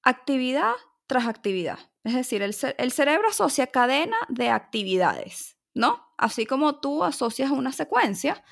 actividad 0.09 0.73
tras 1.05 1.27
actividad. 1.27 1.79
Es 2.03 2.13
decir, 2.13 2.41
el, 2.41 2.55
el, 2.77 2.91
cerebro 2.91 3.29
asocia 3.29 3.67
cadena 3.67 4.17
de 4.29 4.49
actividades, 4.49 5.57
¿no? 5.73 6.05
Así 6.17 6.45
como 6.45 6.79
tú 6.79 7.03
asocias 7.03 7.51
una 7.51 7.71
secuencia, 7.71 8.43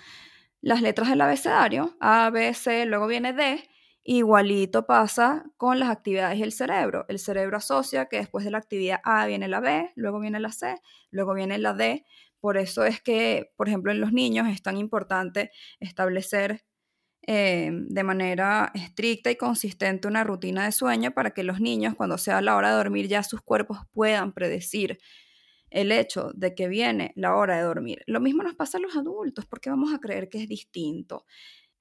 las 0.62 0.82
letras 0.82 1.10
del 1.10 1.22
abecedario, 1.22 1.96
A, 2.00 2.30
B, 2.30 2.54
C, 2.54 2.86
luego 2.86 3.08
viene 3.08 3.34
D, 3.34 3.64
Igualito 4.08 4.86
pasa 4.86 5.46
con 5.58 5.80
las 5.80 5.90
actividades 5.90 6.40
del 6.40 6.52
cerebro. 6.52 7.06
El 7.08 7.18
cerebro 7.18 7.58
asocia 7.58 8.06
que 8.06 8.18
después 8.18 8.46
de 8.46 8.52
la 8.52 8.60
actividad 8.60 9.00
A 9.04 9.26
viene 9.26 9.48
la 9.48 9.60
B, 9.62 9.92
luego 9.96 10.20
viene 10.20 10.40
la 10.40 10.52
C, 10.52 10.80
luego 11.10 11.34
viene 11.34 11.58
la 11.58 11.74
D. 11.74 12.06
Por 12.40 12.58
eso 12.58 12.86
es 12.86 13.02
que, 13.02 13.52
por 13.56 13.68
ejemplo, 13.68 13.92
en 13.92 14.00
los 14.00 14.12
niños 14.12 14.48
es 14.48 14.62
tan 14.62 14.78
importante 14.78 15.50
establecer 15.80 16.66
eh, 17.28 17.72
de 17.74 18.04
manera 18.04 18.72
estricta 18.76 19.32
y 19.32 19.36
consistente 19.36 20.08
una 20.08 20.24
rutina 20.24 20.66
de 20.66 20.72
sueño 20.72 21.12
para 21.12 21.32
que 21.32 21.44
los 21.44 21.60
niños, 21.60 21.96
cuando 21.96 22.18
sea 22.18 22.42
la 22.42 22.56
hora 22.56 22.70
de 22.70 22.76
dormir, 22.76 23.08
ya 23.08 23.24
sus 23.24 23.42
cuerpos 23.42 23.80
puedan 23.92 24.32
predecir 24.32 25.00
el 25.72 25.92
hecho 25.92 26.32
de 26.36 26.54
que 26.54 26.68
viene 26.68 27.14
la 27.16 27.36
hora 27.36 27.58
de 27.58 27.64
dormir. 27.64 28.04
Lo 28.06 28.20
mismo 28.20 28.44
nos 28.44 28.56
pasa 28.56 28.78
a 28.78 28.82
los 28.82 28.96
adultos, 28.96 29.46
porque 29.46 29.70
vamos 29.70 29.94
a 29.94 30.00
creer 30.00 30.30
que 30.30 30.42
es 30.44 30.48
distinto. 30.48 31.26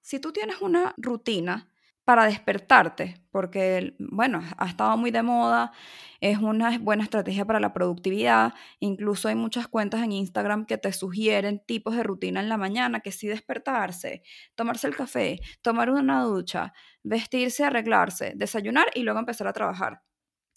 Si 0.01 0.19
tú 0.19 0.33
tienes 0.33 0.61
una 0.63 0.95
rutina, 0.97 1.71
para 2.05 2.27
despertarte, 2.27 3.23
porque, 3.31 3.97
bueno, 3.99 4.43
ha 4.59 4.67
estado 4.67 4.97
muy 4.97 5.11
de 5.11 5.23
moda, 5.23 5.73
es 6.21 6.39
una 6.39 6.79
buena 6.79 7.05
estrategia 7.05 7.47
para 7.47 7.61
la 7.61 7.73
productividad, 7.73 8.53
incluso 8.79 9.29
hay 9.29 9.35
muchas 9.35 9.69
cuentas 9.69 10.03
en 10.03 10.13
Instagram 10.13 10.67
que 10.67 10.77
te 10.77 10.93
sugieren 10.93 11.63
tipos 11.67 11.97
de 11.97 12.03
rutina 12.03 12.41
en 12.41 12.49
la 12.51 12.59
mañana, 12.59 13.01
que 13.01 13.11
sí 13.11 13.27
despertarse, 13.27 14.23
tomarse 14.55 14.87
el 14.87 14.97
café, 14.97 15.41
tomar 15.63 15.91
una 15.91 16.23
ducha, 16.23 16.75
vestirse, 17.03 17.65
arreglarse, 17.65 18.35
desayunar 18.37 18.87
y 18.95 19.03
luego 19.03 19.19
empezar 19.19 19.47
a 19.49 19.53
trabajar. 19.53 20.03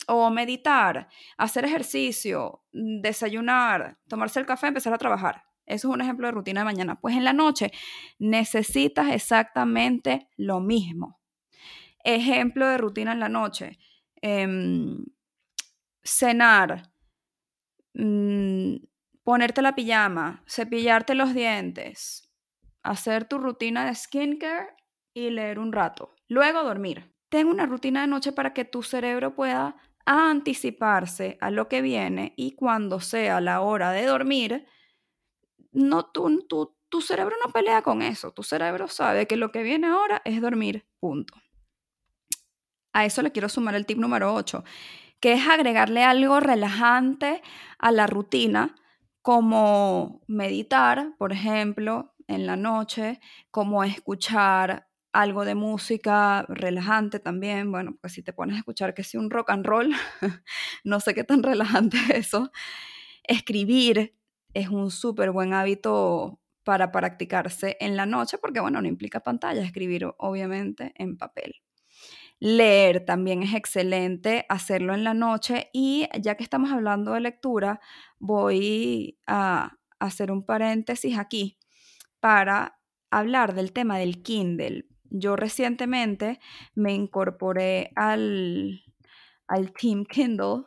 O 0.09 0.29
meditar, 0.29 1.09
hacer 1.37 1.65
ejercicio, 1.65 2.63
desayunar, 2.71 3.97
tomarse 4.07 4.39
el 4.39 4.45
café, 4.45 4.67
empezar 4.67 4.93
a 4.93 4.97
trabajar. 4.97 5.43
Eso 5.65 5.89
es 5.89 5.93
un 5.93 6.01
ejemplo 6.01 6.27
de 6.27 6.31
rutina 6.31 6.61
de 6.61 6.65
mañana. 6.65 6.99
Pues 6.99 7.15
en 7.15 7.25
la 7.25 7.33
noche 7.33 7.71
necesitas 8.19 9.09
exactamente 9.09 10.29
lo 10.37 10.61
mismo 10.61 11.19
Ejemplo 12.07 12.65
de 12.67 12.77
rutina 12.77 13.11
en 13.11 13.19
la 13.19 13.29
noche. 13.29 13.77
Em, 14.21 15.03
cenar, 16.03 16.89
mm, 17.93 18.75
ponerte 19.23 19.61
la 19.61 19.75
pijama, 19.75 20.43
cepillarte 20.47 21.15
los 21.15 21.33
dientes, 21.33 22.29
hacer 22.83 23.25
tu 23.25 23.37
rutina 23.39 23.85
de 23.85 23.95
skincare 23.95 24.69
y 25.13 25.29
leer 25.29 25.59
un 25.59 25.73
rato. 25.73 26.15
Luego 26.27 26.63
dormir. 26.63 27.13
Ten 27.29 27.47
una 27.47 27.65
rutina 27.65 28.01
de 28.01 28.07
noche 28.07 28.31
para 28.31 28.53
que 28.53 28.65
tu 28.65 28.83
cerebro 28.83 29.35
pueda 29.35 29.75
anticiparse 30.05 31.37
a 31.41 31.51
lo 31.51 31.67
que 31.67 31.81
viene 31.81 32.33
y 32.37 32.55
cuando 32.55 33.01
sea 33.01 33.41
la 33.41 33.59
hora 33.61 33.91
de 33.91 34.05
dormir, 34.05 34.65
no, 35.71 36.05
tu, 36.11 36.75
tu 36.89 37.01
cerebro 37.01 37.35
no 37.45 37.51
pelea 37.51 37.81
con 37.81 38.01
eso. 38.01 38.31
Tu 38.31 38.43
cerebro 38.43 38.87
sabe 38.87 39.27
que 39.27 39.37
lo 39.37 39.51
que 39.51 39.63
viene 39.63 39.87
ahora 39.87 40.21
es 40.25 40.41
dormir, 40.41 40.87
punto. 40.99 41.33
A 42.93 43.05
eso 43.05 43.21
le 43.21 43.31
quiero 43.31 43.49
sumar 43.49 43.75
el 43.75 43.85
tip 43.85 43.97
número 43.97 44.33
8, 44.33 44.63
que 45.19 45.33
es 45.33 45.47
agregarle 45.47 46.03
algo 46.03 46.39
relajante 46.39 47.41
a 47.79 47.91
la 47.91 48.07
rutina, 48.07 48.75
como 49.21 50.21
meditar, 50.27 51.15
por 51.17 51.33
ejemplo, 51.33 52.13
en 52.27 52.45
la 52.45 52.55
noche, 52.55 53.19
como 53.51 53.83
escuchar 53.83 54.87
algo 55.13 55.45
de 55.45 55.55
música 55.55 56.45
relajante 56.47 57.19
también, 57.19 57.71
bueno, 57.71 57.97
pues 57.99 58.13
si 58.13 58.21
te 58.23 58.33
pones 58.33 58.55
a 58.55 58.59
escuchar 58.59 58.93
que 58.93 59.03
si 59.03 59.17
un 59.17 59.29
rock 59.29 59.49
and 59.49 59.65
roll, 59.65 59.91
no 60.83 60.99
sé 60.99 61.13
qué 61.13 61.23
tan 61.23 61.43
relajante 61.43 61.97
es 61.97 62.27
eso. 62.27 62.51
Escribir 63.23 64.15
es 64.53 64.69
un 64.69 64.91
súper 64.91 65.31
buen 65.31 65.53
hábito 65.53 66.39
para 66.63 66.91
practicarse 66.91 67.77
en 67.79 67.95
la 67.95 68.05
noche, 68.05 68.37
porque 68.37 68.59
bueno, 68.59 68.81
no 68.81 68.87
implica 68.87 69.21
pantalla, 69.21 69.63
escribir 69.63 70.07
obviamente 70.17 70.93
en 70.95 71.17
papel. 71.17 71.55
Leer 72.39 73.03
también 73.03 73.41
es 73.41 73.55
excelente 73.55 74.45
hacerlo 74.47 74.93
en 74.93 75.03
la 75.03 75.13
noche 75.15 75.69
y 75.73 76.07
ya 76.21 76.35
que 76.35 76.43
estamos 76.43 76.71
hablando 76.71 77.13
de 77.13 77.21
lectura, 77.21 77.79
voy 78.19 79.17
a 79.25 79.77
hacer 79.99 80.31
un 80.31 80.45
paréntesis 80.45 81.17
aquí 81.17 81.57
para 82.19 82.79
hablar 83.09 83.55
del 83.55 83.73
tema 83.73 83.97
del 83.97 84.21
Kindle. 84.21 84.85
Yo 85.09 85.35
recientemente 85.35 86.39
me 86.75 86.93
incorporé 86.93 87.91
al, 87.95 88.83
al 89.47 89.73
Team 89.73 90.05
Kindle 90.05 90.65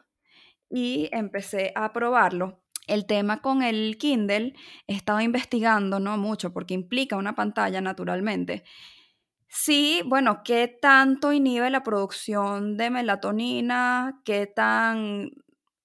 y 0.69 1.09
empecé 1.13 1.73
a 1.77 1.93
probarlo. 1.93 2.63
El 2.87 3.07
tema 3.07 3.41
con 3.41 3.63
el 3.63 3.99
Kindle 3.99 4.55
he 4.89 4.95
estado 4.95 5.21
investigando, 5.21 6.01
no 6.01 6.17
mucho, 6.17 6.53
porque 6.53 6.75
implica 6.75 7.17
una 7.17 7.37
pantalla 7.37 7.81
naturalmente. 7.81 8.65
Sí, 9.53 10.03
bueno, 10.07 10.43
¿qué 10.45 10.69
tanto 10.69 11.33
inhibe 11.33 11.71
la 11.71 11.83
producción 11.83 12.77
de 12.77 12.89
melatonina? 12.91 14.21
¿Qué 14.25 14.47
tan, 14.47 15.31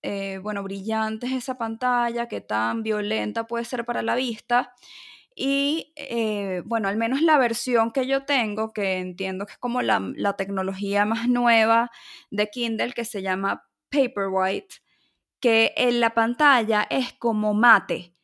eh, 0.03 0.39
bueno, 0.41 0.61
brillante 0.63 1.25
es 1.27 1.33
esa 1.33 1.57
pantalla? 1.57 2.27
¿Qué 2.27 2.41
tan 2.41 2.83
violenta 2.83 3.47
puede 3.47 3.65
ser 3.65 3.83
para 3.85 4.03
la 4.03 4.15
vista? 4.15 4.73
Y 5.35 5.93
eh, 5.97 6.61
bueno, 6.65 6.87
al 6.89 6.97
menos 6.97 7.21
la 7.23 7.37
versión 7.39 7.91
que 7.91 8.07
yo 8.07 8.25
tengo, 8.25 8.73
que 8.73 8.97
entiendo 8.99 9.45
que 9.47 9.53
es 9.53 9.59
como 9.59 9.81
la, 9.81 9.99
la 10.15 10.35
tecnología 10.37 11.05
más 11.05 11.27
nueva 11.29 11.91
de 12.31 12.49
Kindle, 12.49 12.93
que 12.93 13.05
se 13.05 13.21
llama 13.23 13.65
Paperwhite, 13.89 14.75
que 15.41 15.73
en 15.77 16.01
la 16.01 16.15
pantalla 16.15 16.87
es 16.89 17.13
como 17.13 17.53
mate. 17.55 18.14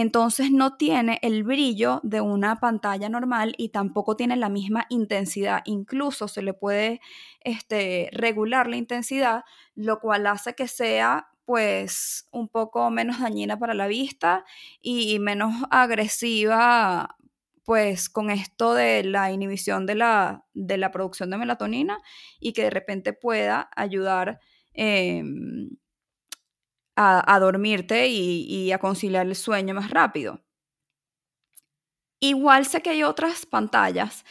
Entonces 0.00 0.52
no 0.52 0.76
tiene 0.76 1.18
el 1.22 1.42
brillo 1.42 1.98
de 2.04 2.20
una 2.20 2.60
pantalla 2.60 3.08
normal 3.08 3.56
y 3.58 3.70
tampoco 3.70 4.14
tiene 4.14 4.36
la 4.36 4.48
misma 4.48 4.86
intensidad. 4.90 5.62
Incluso 5.64 6.28
se 6.28 6.40
le 6.40 6.54
puede 6.54 7.00
este, 7.40 8.08
regular 8.12 8.68
la 8.68 8.76
intensidad, 8.76 9.42
lo 9.74 9.98
cual 9.98 10.28
hace 10.28 10.54
que 10.54 10.68
sea 10.68 11.30
pues 11.44 12.28
un 12.30 12.48
poco 12.48 12.88
menos 12.90 13.18
dañina 13.18 13.58
para 13.58 13.74
la 13.74 13.88
vista 13.88 14.44
y 14.80 15.18
menos 15.18 15.52
agresiva 15.68 17.16
pues 17.64 18.08
con 18.08 18.30
esto 18.30 18.74
de 18.74 19.02
la 19.02 19.32
inhibición 19.32 19.84
de 19.84 19.96
la, 19.96 20.44
de 20.54 20.78
la 20.78 20.92
producción 20.92 21.30
de 21.30 21.38
melatonina 21.38 21.98
y 22.38 22.52
que 22.52 22.62
de 22.62 22.70
repente 22.70 23.14
pueda 23.14 23.68
ayudar 23.74 24.38
em, 24.74 25.70
a, 27.00 27.38
dormirte 27.38 28.08
y, 28.08 28.72
a 28.72 28.78
conciliar 28.78 29.26
el 29.26 29.36
sueño 29.36 29.74
más 29.74 29.90
rápido. 29.90 30.42
Igual 32.20 32.66
sé 32.66 32.82
que 32.82 32.90
hay 32.90 33.04
otras 33.04 33.46
pantallas 33.46 34.24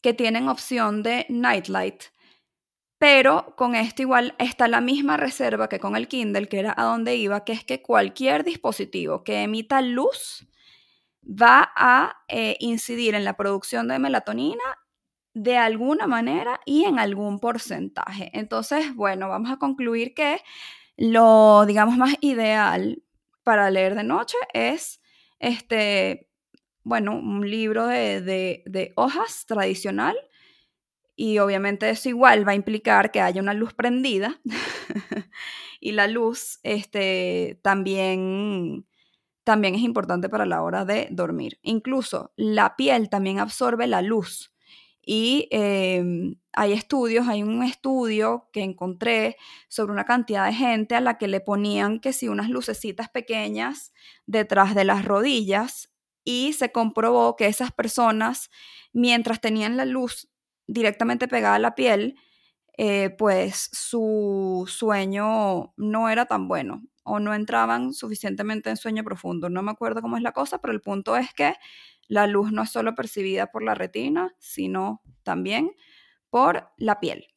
que 0.00 0.14
tienen 0.14 0.48
opción 0.48 1.02
de 1.02 1.26
nightlight, 1.28 2.04
pero 2.98 3.56
con 3.56 3.74
esto 3.74 4.02
igual 4.02 4.36
está 4.38 4.68
la 4.68 4.80
misma 4.80 5.16
reserva 5.16 5.68
que 5.68 5.80
con 5.80 5.96
el 5.96 6.06
Kindle, 6.06 6.46
que 6.46 6.60
era 6.60 6.74
a 6.76 6.84
donde 6.84 7.16
iba, 7.16 7.44
que 7.44 7.52
es 7.52 7.64
que 7.64 7.82
cualquier 7.82 8.44
dispositivo 8.44 9.24
que 9.24 9.42
emita 9.42 9.82
luz 9.82 10.46
va 11.24 11.72
a 11.74 12.22
eh, 12.28 12.56
incidir 12.60 13.16
en 13.16 13.24
la 13.24 13.36
producción 13.36 13.88
de 13.88 13.98
melatonina 13.98 14.62
de 15.34 15.56
alguna 15.56 16.06
manera 16.06 16.60
y 16.64 16.84
en 16.84 17.00
algún 17.00 17.40
porcentaje. 17.40 18.30
Entonces, 18.34 18.94
bueno, 18.94 19.28
vamos 19.28 19.50
a 19.50 19.56
concluir 19.56 20.14
que 20.14 20.40
lo, 20.96 21.64
digamos, 21.66 21.96
más 21.96 22.14
ideal 22.20 23.02
para 23.42 23.70
leer 23.70 23.94
de 23.94 24.04
noche 24.04 24.36
es, 24.54 25.00
este, 25.38 26.28
bueno, 26.84 27.16
un 27.16 27.48
libro 27.50 27.86
de, 27.86 28.20
de 28.66 28.92
hojas 28.96 29.46
tradicional 29.46 30.16
y 31.16 31.38
obviamente 31.38 31.90
eso 31.90 32.08
igual 32.08 32.46
va 32.46 32.52
a 32.52 32.56
implicar 32.56 33.10
que 33.10 33.20
haya 33.20 33.40
una 33.42 33.54
luz 33.54 33.74
prendida 33.74 34.40
y 35.80 35.92
la 35.92 36.06
luz 36.06 36.58
este, 36.62 37.58
también, 37.62 38.86
también 39.44 39.74
es 39.74 39.82
importante 39.82 40.28
para 40.28 40.46
la 40.46 40.62
hora 40.62 40.84
de 40.84 41.08
dormir. 41.10 41.58
Incluso 41.62 42.32
la 42.36 42.76
piel 42.76 43.10
también 43.10 43.40
absorbe 43.40 43.86
la 43.86 44.02
luz 44.02 44.54
y 45.04 45.48
em, 45.50 46.36
hay 46.54 46.72
estudios, 46.72 47.28
hay 47.28 47.42
un 47.42 47.62
estudio 47.62 48.48
que 48.52 48.62
encontré 48.62 49.36
sobre 49.68 49.92
una 49.92 50.04
cantidad 50.04 50.46
de 50.46 50.54
gente 50.54 50.94
a 50.94 51.00
la 51.00 51.18
que 51.18 51.28
le 51.28 51.40
ponían 51.40 52.00
que 52.00 52.12
si 52.12 52.28
unas 52.28 52.48
lucecitas 52.50 53.08
pequeñas 53.08 53.92
detrás 54.26 54.74
de 54.74 54.84
las 54.84 55.04
rodillas 55.04 55.90
y 56.24 56.52
se 56.52 56.70
comprobó 56.72 57.36
que 57.36 57.46
esas 57.46 57.72
personas, 57.72 58.50
mientras 58.92 59.40
tenían 59.40 59.76
la 59.76 59.84
luz 59.84 60.28
directamente 60.66 61.28
pegada 61.28 61.56
a 61.56 61.58
la 61.58 61.74
piel, 61.74 62.16
eh, 62.78 63.10
pues 63.18 63.68
su 63.72 64.64
sueño 64.68 65.74
no 65.76 66.08
era 66.08 66.26
tan 66.26 66.48
bueno 66.48 66.82
o 67.04 67.18
no 67.18 67.34
entraban 67.34 67.92
suficientemente 67.92 68.70
en 68.70 68.76
sueño 68.76 69.04
profundo. 69.04 69.50
No 69.50 69.62
me 69.62 69.72
acuerdo 69.72 70.02
cómo 70.02 70.16
es 70.16 70.22
la 70.22 70.32
cosa, 70.32 70.58
pero 70.60 70.72
el 70.72 70.80
punto 70.80 71.16
es 71.16 71.32
que 71.34 71.54
la 72.08 72.26
luz 72.26 72.52
no 72.52 72.62
es 72.62 72.70
solo 72.70 72.94
percibida 72.94 73.48
por 73.48 73.62
la 73.62 73.74
retina, 73.74 74.34
sino 74.38 75.02
también 75.22 75.72
por 76.32 76.72
la 76.78 76.98
piel. 76.98 77.28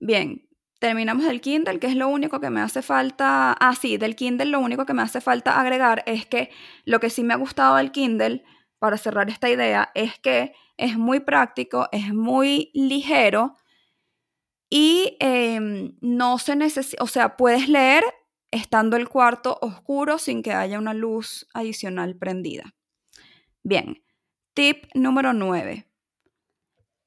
Bien, 0.00 0.48
terminamos 0.80 1.24
el 1.26 1.40
Kindle, 1.40 1.78
que 1.78 1.86
es 1.86 1.94
lo 1.94 2.08
único 2.08 2.40
que 2.40 2.50
me 2.50 2.60
hace 2.60 2.82
falta. 2.82 3.52
Ah, 3.52 3.76
sí, 3.80 3.98
del 3.98 4.16
Kindle 4.16 4.46
lo 4.46 4.58
único 4.58 4.84
que 4.84 4.94
me 4.94 5.02
hace 5.02 5.20
falta 5.20 5.60
agregar 5.60 6.02
es 6.06 6.26
que 6.26 6.50
lo 6.84 6.98
que 6.98 7.10
sí 7.10 7.22
me 7.22 7.32
ha 7.32 7.36
gustado 7.36 7.76
del 7.76 7.92
Kindle, 7.92 8.42
para 8.80 8.98
cerrar 8.98 9.30
esta 9.30 9.48
idea, 9.48 9.92
es 9.94 10.18
que 10.18 10.54
es 10.76 10.98
muy 10.98 11.20
práctico, 11.20 11.88
es 11.92 12.12
muy 12.12 12.72
ligero 12.74 13.54
y 14.68 15.16
em, 15.20 15.96
no 16.00 16.38
se 16.38 16.56
necesita, 16.56 17.00
o 17.04 17.06
sea, 17.06 17.36
puedes 17.36 17.68
leer 17.68 18.02
estando 18.50 18.96
el 18.96 19.08
cuarto 19.08 19.56
oscuro 19.62 20.18
sin 20.18 20.42
que 20.42 20.52
haya 20.52 20.80
una 20.80 20.94
luz 20.94 21.46
adicional 21.54 22.16
prendida. 22.16 22.74
Bien, 23.62 24.02
tip 24.52 24.86
número 24.94 25.32
9. 25.32 25.86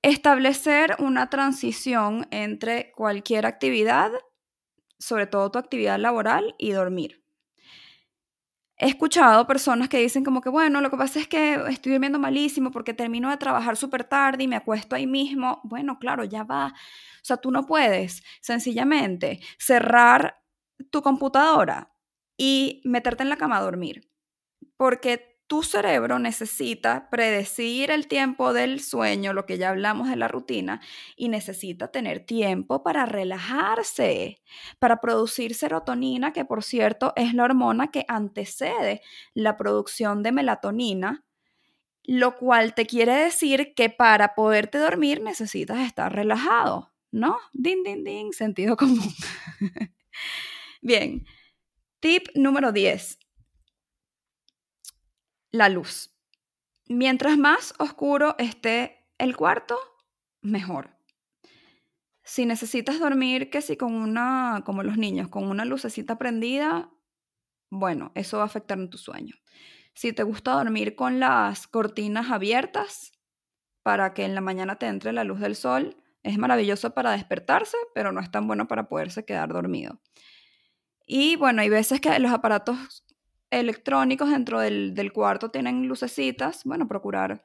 Establecer 0.03 0.95
una 0.99 1.29
transición 1.29 2.27
entre 2.29 2.91
cualquier 2.91 3.47
actividad, 3.47 4.11
sobre 4.99 5.27
todo 5.27 5.51
tu 5.51 5.59
actividad 5.59 5.99
laboral, 5.99 6.55
y 6.59 6.71
dormir. 6.71 7.23
He 8.79 8.87
escuchado 8.87 9.47
personas 9.47 9.89
que 9.89 9.97
dicen 9.97 10.23
como 10.23 10.39
que, 10.41 10.49
bueno, 10.49 10.81
lo 10.81 10.91
que 10.91 10.97
pasa 10.97 11.19
es 11.19 11.27
que 11.27 11.55
estoy 11.67 11.93
durmiendo 11.93 12.19
malísimo 12.19 12.69
porque 12.69 12.93
termino 12.93 13.31
de 13.31 13.37
trabajar 13.37 13.75
súper 13.75 14.03
tarde 14.03 14.43
y 14.43 14.47
me 14.47 14.55
acuesto 14.55 14.95
ahí 14.95 15.07
mismo. 15.07 15.61
Bueno, 15.63 15.97
claro, 15.97 16.23
ya 16.23 16.43
va. 16.43 16.67
O 16.67 17.25
sea, 17.25 17.37
tú 17.37 17.49
no 17.49 17.65
puedes 17.65 18.23
sencillamente 18.39 19.39
cerrar 19.57 20.39
tu 20.91 21.01
computadora 21.01 21.91
y 22.37 22.81
meterte 22.85 23.23
en 23.23 23.29
la 23.29 23.37
cama 23.37 23.57
a 23.57 23.61
dormir. 23.61 24.11
Porque 24.77 25.36
tu 25.47 25.63
cerebro 25.63 26.19
necesita 26.19 27.09
predecir 27.09 27.89
el 27.89 28.07
tiempo 28.07 28.53
del 28.53 28.81
sueño, 28.81 29.33
lo 29.33 29.45
que 29.45 29.57
ya 29.57 29.69
hablamos 29.69 30.09
de 30.09 30.17
la 30.17 30.27
rutina, 30.27 30.81
y 31.15 31.29
necesita 31.29 31.89
tener 31.89 32.25
tiempo 32.25 32.83
para 32.83 33.05
relajarse, 33.05 34.41
para 34.77 34.99
producir 34.99 35.55
serotonina, 35.55 36.33
que 36.33 36.45
por 36.45 36.63
cierto 36.63 37.13
es 37.15 37.33
la 37.33 37.45
hormona 37.45 37.91
que 37.91 38.05
antecede 38.09 39.01
la 39.33 39.55
producción 39.57 40.21
de 40.21 40.33
melatonina, 40.33 41.23
lo 42.03 42.37
cual 42.37 42.73
te 42.73 42.85
quiere 42.85 43.13
decir 43.13 43.73
que 43.73 43.89
para 43.89 44.35
poderte 44.35 44.77
dormir 44.77 45.21
necesitas 45.21 45.79
estar 45.79 46.13
relajado, 46.13 46.93
¿no? 47.11 47.37
Din, 47.53 47.83
din, 47.83 48.03
din, 48.03 48.33
sentido 48.33 48.75
común. 48.77 49.13
Bien, 50.81 51.25
tip 51.99 52.27
número 52.35 52.71
10 52.71 53.19
la 55.57 55.69
luz. 55.69 56.15
Mientras 56.87 57.37
más 57.37 57.73
oscuro 57.79 58.35
esté 58.37 59.09
el 59.17 59.35
cuarto, 59.35 59.77
mejor. 60.41 60.95
Si 62.23 62.45
necesitas 62.45 62.99
dormir, 62.99 63.49
que 63.49 63.61
si 63.61 63.77
con 63.77 63.93
una, 63.93 64.61
como 64.65 64.83
los 64.83 64.97
niños, 64.97 65.29
con 65.29 65.45
una 65.45 65.65
lucecita 65.65 66.17
prendida, 66.17 66.89
bueno, 67.69 68.11
eso 68.15 68.37
va 68.37 68.43
a 68.43 68.47
afectar 68.47 68.77
en 68.77 68.89
tu 68.89 68.97
sueño. 68.97 69.35
Si 69.93 70.13
te 70.13 70.23
gusta 70.23 70.51
dormir 70.51 70.95
con 70.95 71.19
las 71.19 71.67
cortinas 71.67 72.29
abiertas 72.31 73.11
para 73.81 74.13
que 74.13 74.25
en 74.25 74.35
la 74.35 74.41
mañana 74.41 74.77
te 74.77 74.87
entre 74.87 75.11
la 75.13 75.23
luz 75.23 75.39
del 75.39 75.55
sol, 75.55 75.97
es 76.23 76.37
maravilloso 76.37 76.93
para 76.93 77.11
despertarse, 77.11 77.77
pero 77.95 78.11
no 78.11 78.19
es 78.19 78.29
tan 78.29 78.47
bueno 78.47 78.67
para 78.67 78.89
poderse 78.89 79.25
quedar 79.25 79.53
dormido. 79.53 80.01
Y 81.05 81.37
bueno, 81.37 81.61
hay 81.61 81.69
veces 81.69 82.01
que 82.01 82.19
los 82.19 82.31
aparatos 82.31 83.06
electrónicos 83.49 84.29
dentro 84.29 84.59
del, 84.59 84.93
del 84.93 85.11
cuarto 85.11 85.51
tienen 85.51 85.87
lucecitas, 85.87 86.63
bueno, 86.63 86.87
procurar 86.87 87.43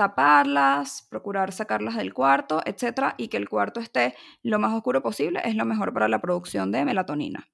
taparlas, 0.00 1.06
procurar 1.10 1.52
sacarlas 1.52 1.94
del 1.94 2.14
cuarto, 2.14 2.62
etcétera, 2.64 3.14
y 3.18 3.28
que 3.28 3.36
el 3.36 3.50
cuarto 3.50 3.80
esté 3.80 4.14
lo 4.42 4.58
más 4.58 4.72
oscuro 4.72 5.02
posible 5.02 5.42
es 5.44 5.54
lo 5.56 5.66
mejor 5.66 5.92
para 5.92 6.08
la 6.08 6.22
producción 6.22 6.72
de 6.72 6.86
melatonina. 6.86 7.50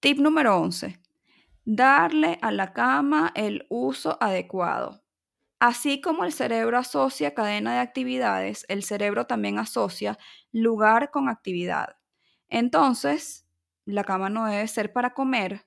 Tip 0.00 0.18
número 0.18 0.56
11. 0.56 0.98
Darle 1.66 2.38
a 2.40 2.50
la 2.52 2.72
cama 2.72 3.32
el 3.34 3.66
uso 3.68 4.16
adecuado. 4.18 5.02
Así 5.58 6.00
como 6.00 6.24
el 6.24 6.32
cerebro 6.32 6.78
asocia 6.78 7.34
cadena 7.34 7.74
de 7.74 7.80
actividades, 7.80 8.64
el 8.68 8.82
cerebro 8.82 9.26
también 9.26 9.58
asocia 9.58 10.16
lugar 10.52 11.10
con 11.10 11.28
actividad. 11.28 11.96
Entonces, 12.48 13.46
la 13.84 14.04
cama 14.04 14.30
no 14.30 14.46
debe 14.46 14.66
ser 14.68 14.90
para 14.94 15.12
comer, 15.12 15.66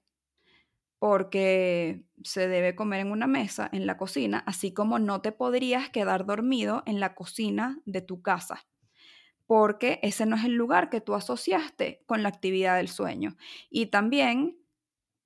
porque 1.03 2.05
se 2.23 2.47
debe 2.47 2.75
comer 2.75 3.01
en 3.01 3.11
una 3.11 3.27
mesa, 3.27 3.69
en 3.73 3.85
la 3.85 3.97
cocina, 3.97 4.41
así 4.47 4.73
como 4.73 4.99
no 4.99 5.19
te 5.19 5.33
podrías 5.33 5.89
quedar 5.89 6.25
dormido 6.25 6.81
en 6.85 7.01
la 7.01 7.13
cocina 7.13 7.81
de 7.83 7.99
tu 7.99 8.21
casa, 8.21 8.65
porque 9.45 9.99
ese 10.01 10.25
no 10.25 10.37
es 10.37 10.45
el 10.45 10.53
lugar 10.53 10.89
que 10.89 11.01
tú 11.01 11.13
asociaste 11.13 12.05
con 12.05 12.23
la 12.23 12.29
actividad 12.29 12.77
del 12.77 12.87
sueño. 12.87 13.35
Y 13.69 13.87
también, 13.87 14.57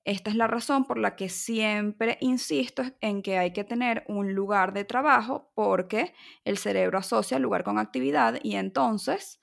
esta 0.04 0.32
es 0.32 0.36
la 0.36 0.48
razón 0.48 0.86
por 0.86 0.98
la 0.98 1.16
que 1.16 1.30
siempre 1.30 2.18
insisto 2.22 2.82
en 3.00 3.22
que 3.22 3.38
hay 3.38 3.54
que 3.54 3.64
tener 3.64 4.04
un 4.08 4.34
lugar 4.34 4.74
de 4.74 4.84
trabajo, 4.84 5.52
porque 5.54 6.16
el 6.44 6.58
cerebro 6.58 6.98
asocia 6.98 7.38
lugar 7.38 7.64
con 7.64 7.78
actividad 7.78 8.40
y 8.42 8.56
entonces 8.56 9.40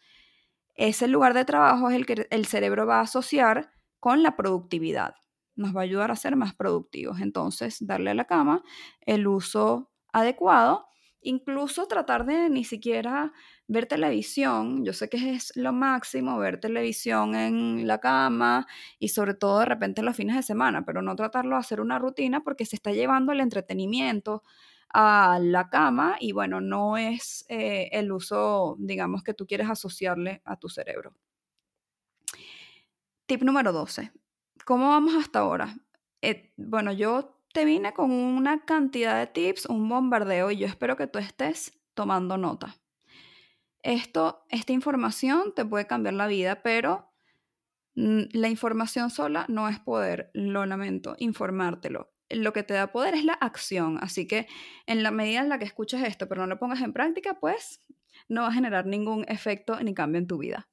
ese 0.75 1.07
lugar 1.07 1.33
de 1.33 1.45
trabajo 1.45 1.91
es 1.91 1.95
el 1.95 2.07
que 2.07 2.27
el 2.29 2.47
cerebro 2.47 2.89
va 2.89 2.99
a 2.99 3.03
asociar 3.03 3.71
con 4.01 4.25
la 4.25 4.35
productividad 4.35 5.15
nos 5.57 5.75
va 5.75 5.81
a 5.81 5.85
ayudar 5.85 6.11
a 6.11 6.17
ser 6.17 6.37
más 6.37 6.55
productivos. 6.55 7.21
Entonces, 7.21 7.79
darle 7.81 8.11
a 8.11 8.15
la 8.15 8.27
cama 8.27 8.63
el 9.01 9.27
uso 9.27 9.91
adecuado, 10.13 10.87
incluso 11.21 11.87
tratar 11.87 12.27
de 12.27 12.51
ni 12.51 12.65
siquiera 12.65 13.33
ver 13.67 13.87
televisión. 13.87 14.85
Yo 14.85 14.93
sé 14.93 15.09
que 15.09 15.35
es 15.35 15.53
lo 15.57 15.73
máximo 15.73 16.39
ver 16.39 16.61
televisión 16.61 17.35
en 17.35 17.87
la 17.87 17.99
cama 17.99 18.67
y 18.99 19.09
sobre 19.09 19.35
todo 19.35 19.61
de 19.61 19.67
repente 19.67 20.03
los 20.03 20.17
fines 20.17 20.37
de 20.37 20.43
semana, 20.43 20.85
pero 20.85 21.03
no 21.03 21.17
tratarlo 21.17 21.57
de 21.57 21.61
hacer 21.61 21.81
una 21.81 21.99
rutina 21.99 22.43
porque 22.43 22.67
se 22.67 22.77
está 22.77 22.93
llevando 22.93 23.33
el 23.33 23.41
entretenimiento 23.41 24.43
a 24.91 25.41
la 25.43 25.69
cama 25.71 26.17
y 26.21 26.33
bueno, 26.33 26.61
no 26.61 26.97
es 26.97 27.45
eh, 27.49 27.89
el 27.93 28.13
uso, 28.13 28.77
digamos, 28.79 29.25
que 29.25 29.35
tú 29.35 29.47
quieres 29.47 29.69
asociarle 29.69 30.41
a 30.45 30.57
tu 30.57 30.69
cerebro. 30.69 31.15
Tip 33.27 33.43
número 33.43 33.73
12. 33.73 34.13
¿Cómo 34.65 34.89
vamos 34.89 35.15
hasta 35.15 35.41
ahora? 35.41 35.77
Eh, 36.23 36.53
bueno, 36.57 36.91
yo 36.91 37.39
te 37.53 37.67
vine 37.67 37.93
con 37.93 38.11
una 38.11 38.65
cantidad 38.65 39.19
de 39.19 39.27
tips, 39.27 39.67
un 39.67 39.87
bombardeo, 39.91 40.51
y 40.51 40.57
yo 40.57 40.67
espero 40.67 40.97
que 40.97 41.07
tú 41.07 41.19
estés 41.19 41.79
tomando 41.93 42.39
nota. 42.39 42.75
Esto, 43.83 44.47
esta 44.49 44.73
información 44.73 45.53
te 45.55 45.67
puede 45.67 45.87
cambiar 45.87 46.15
la 46.15 46.27
vida, 46.27 46.63
pero 46.63 47.13
mm, 47.95 48.23
la 48.33 48.49
información 48.49 49.11
sola 49.11 49.45
no 49.49 49.69
es 49.69 49.79
poder, 49.81 50.31
lo 50.33 50.65
lamento, 50.65 51.15
informártelo. 51.19 52.15
Lo 52.31 52.55
que 52.55 52.63
te 52.63 52.73
da 52.73 52.91
poder 52.91 53.15
es 53.15 53.25
la 53.27 53.35
acción, 53.35 53.99
así 54.01 54.27
que 54.27 54.49
en 54.87 55.03
la 55.03 55.11
medida 55.11 55.41
en 55.41 55.51
la 55.51 55.59
que 55.59 55.67
escuches 55.67 56.03
esto, 56.03 56.27
pero 56.27 56.41
no 56.41 56.47
lo 56.47 56.59
pongas 56.59 56.81
en 56.81 56.95
práctica, 56.95 57.39
pues 57.39 57.85
no 58.31 58.43
va 58.43 58.49
a 58.49 58.53
generar 58.53 58.87
ningún 58.87 59.27
efecto 59.29 59.79
ni 59.83 59.93
cambio 59.93 60.21
en 60.21 60.27
tu 60.27 60.39
vida. 60.39 60.71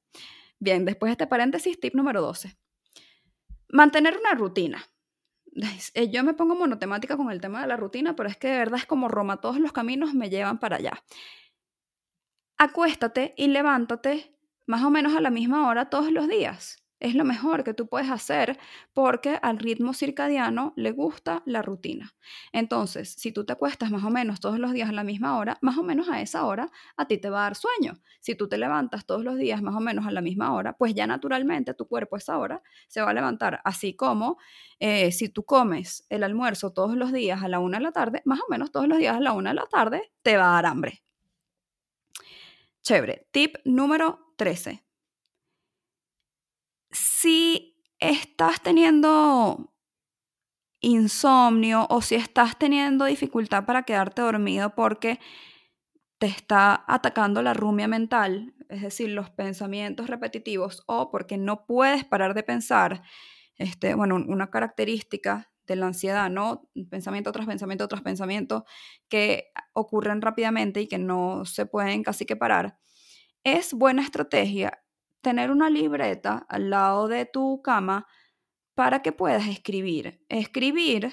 Bien, 0.58 0.86
después 0.86 1.10
de 1.10 1.12
este 1.12 1.26
paréntesis, 1.26 1.78
tip 1.78 1.94
número 1.94 2.22
12. 2.22 2.56
Mantener 3.72 4.16
una 4.18 4.34
rutina. 4.34 4.84
Eh, 5.94 6.10
yo 6.10 6.22
me 6.24 6.34
pongo 6.34 6.54
monotemática 6.54 7.16
con 7.16 7.30
el 7.30 7.40
tema 7.40 7.60
de 7.60 7.66
la 7.66 7.76
rutina, 7.76 8.14
pero 8.14 8.28
es 8.28 8.36
que 8.36 8.48
de 8.48 8.58
verdad 8.58 8.78
es 8.78 8.86
como 8.86 9.08
Roma, 9.08 9.40
todos 9.40 9.58
los 9.58 9.72
caminos 9.72 10.14
me 10.14 10.30
llevan 10.30 10.58
para 10.58 10.76
allá. 10.76 11.02
Acuéstate 12.56 13.34
y 13.36 13.48
levántate 13.48 14.34
más 14.66 14.84
o 14.84 14.90
menos 14.90 15.14
a 15.14 15.20
la 15.20 15.30
misma 15.30 15.68
hora 15.68 15.90
todos 15.90 16.12
los 16.12 16.28
días 16.28 16.81
es 17.02 17.16
lo 17.16 17.24
mejor 17.24 17.64
que 17.64 17.74
tú 17.74 17.88
puedes 17.88 18.10
hacer 18.10 18.58
porque 18.94 19.38
al 19.42 19.58
ritmo 19.58 19.92
circadiano 19.92 20.72
le 20.76 20.92
gusta 20.92 21.42
la 21.46 21.60
rutina. 21.60 22.14
Entonces, 22.52 23.12
si 23.18 23.32
tú 23.32 23.44
te 23.44 23.52
acuestas 23.52 23.90
más 23.90 24.04
o 24.04 24.10
menos 24.10 24.38
todos 24.38 24.60
los 24.60 24.72
días 24.72 24.88
a 24.88 24.92
la 24.92 25.02
misma 25.02 25.36
hora, 25.36 25.58
más 25.62 25.76
o 25.76 25.82
menos 25.82 26.08
a 26.08 26.20
esa 26.20 26.46
hora 26.46 26.70
a 26.96 27.06
ti 27.06 27.18
te 27.18 27.28
va 27.28 27.40
a 27.40 27.42
dar 27.42 27.56
sueño. 27.56 28.00
Si 28.20 28.36
tú 28.36 28.48
te 28.48 28.56
levantas 28.56 29.04
todos 29.04 29.24
los 29.24 29.36
días 29.36 29.60
más 29.62 29.74
o 29.74 29.80
menos 29.80 30.06
a 30.06 30.12
la 30.12 30.20
misma 30.20 30.54
hora, 30.54 30.76
pues 30.76 30.94
ya 30.94 31.06
naturalmente 31.08 31.74
tu 31.74 31.88
cuerpo 31.88 32.14
a 32.14 32.18
esa 32.18 32.38
hora 32.38 32.62
se 32.86 33.02
va 33.02 33.10
a 33.10 33.14
levantar. 33.14 33.60
Así 33.64 33.96
como 33.96 34.38
eh, 34.78 35.10
si 35.10 35.28
tú 35.28 35.44
comes 35.44 36.06
el 36.08 36.22
almuerzo 36.22 36.72
todos 36.72 36.96
los 36.96 37.12
días 37.12 37.42
a 37.42 37.48
la 37.48 37.58
una 37.58 37.78
de 37.78 37.84
la 37.84 37.92
tarde, 37.92 38.22
más 38.24 38.40
o 38.40 38.44
menos 38.48 38.70
todos 38.70 38.86
los 38.86 38.98
días 38.98 39.16
a 39.16 39.20
la 39.20 39.32
una 39.32 39.50
de 39.50 39.56
la 39.56 39.66
tarde 39.66 40.12
te 40.22 40.36
va 40.36 40.50
a 40.50 40.52
dar 40.54 40.66
hambre. 40.66 41.02
Chévere. 42.82 43.26
Tip 43.32 43.56
número 43.64 44.34
13 44.36 44.84
si 47.22 47.78
estás 48.00 48.60
teniendo 48.62 49.72
insomnio 50.80 51.86
o 51.88 52.02
si 52.02 52.16
estás 52.16 52.58
teniendo 52.58 53.04
dificultad 53.04 53.64
para 53.64 53.84
quedarte 53.84 54.22
dormido 54.22 54.74
porque 54.74 55.20
te 56.18 56.26
está 56.26 56.84
atacando 56.88 57.40
la 57.42 57.54
rumia 57.54 57.86
mental, 57.86 58.54
es 58.68 58.82
decir, 58.82 59.10
los 59.10 59.30
pensamientos 59.30 60.08
repetitivos, 60.08 60.82
o 60.86 61.12
porque 61.12 61.38
no 61.38 61.64
puedes 61.64 62.04
parar 62.04 62.34
de 62.34 62.42
pensar, 62.42 63.02
este, 63.56 63.94
bueno, 63.94 64.16
una 64.16 64.50
característica 64.50 65.52
de 65.66 65.76
la 65.76 65.86
ansiedad, 65.86 66.28
¿no? 66.28 66.68
Pensamiento 66.90 67.30
tras 67.30 67.46
pensamiento 67.46 67.86
tras 67.86 68.02
pensamiento 68.02 68.64
que 69.08 69.52
ocurren 69.74 70.22
rápidamente 70.22 70.80
y 70.80 70.88
que 70.88 70.98
no 70.98 71.44
se 71.44 71.66
pueden 71.66 72.02
casi 72.02 72.26
que 72.26 72.34
parar. 72.34 72.78
Es 73.44 73.74
buena 73.74 74.02
estrategia 74.02 74.82
tener 75.22 75.50
una 75.50 75.70
libreta 75.70 76.44
al 76.48 76.70
lado 76.70 77.08
de 77.08 77.24
tu 77.24 77.62
cama 77.62 78.06
para 78.74 79.02
que 79.02 79.12
puedas 79.12 79.46
escribir. 79.46 80.24
Escribir 80.28 81.12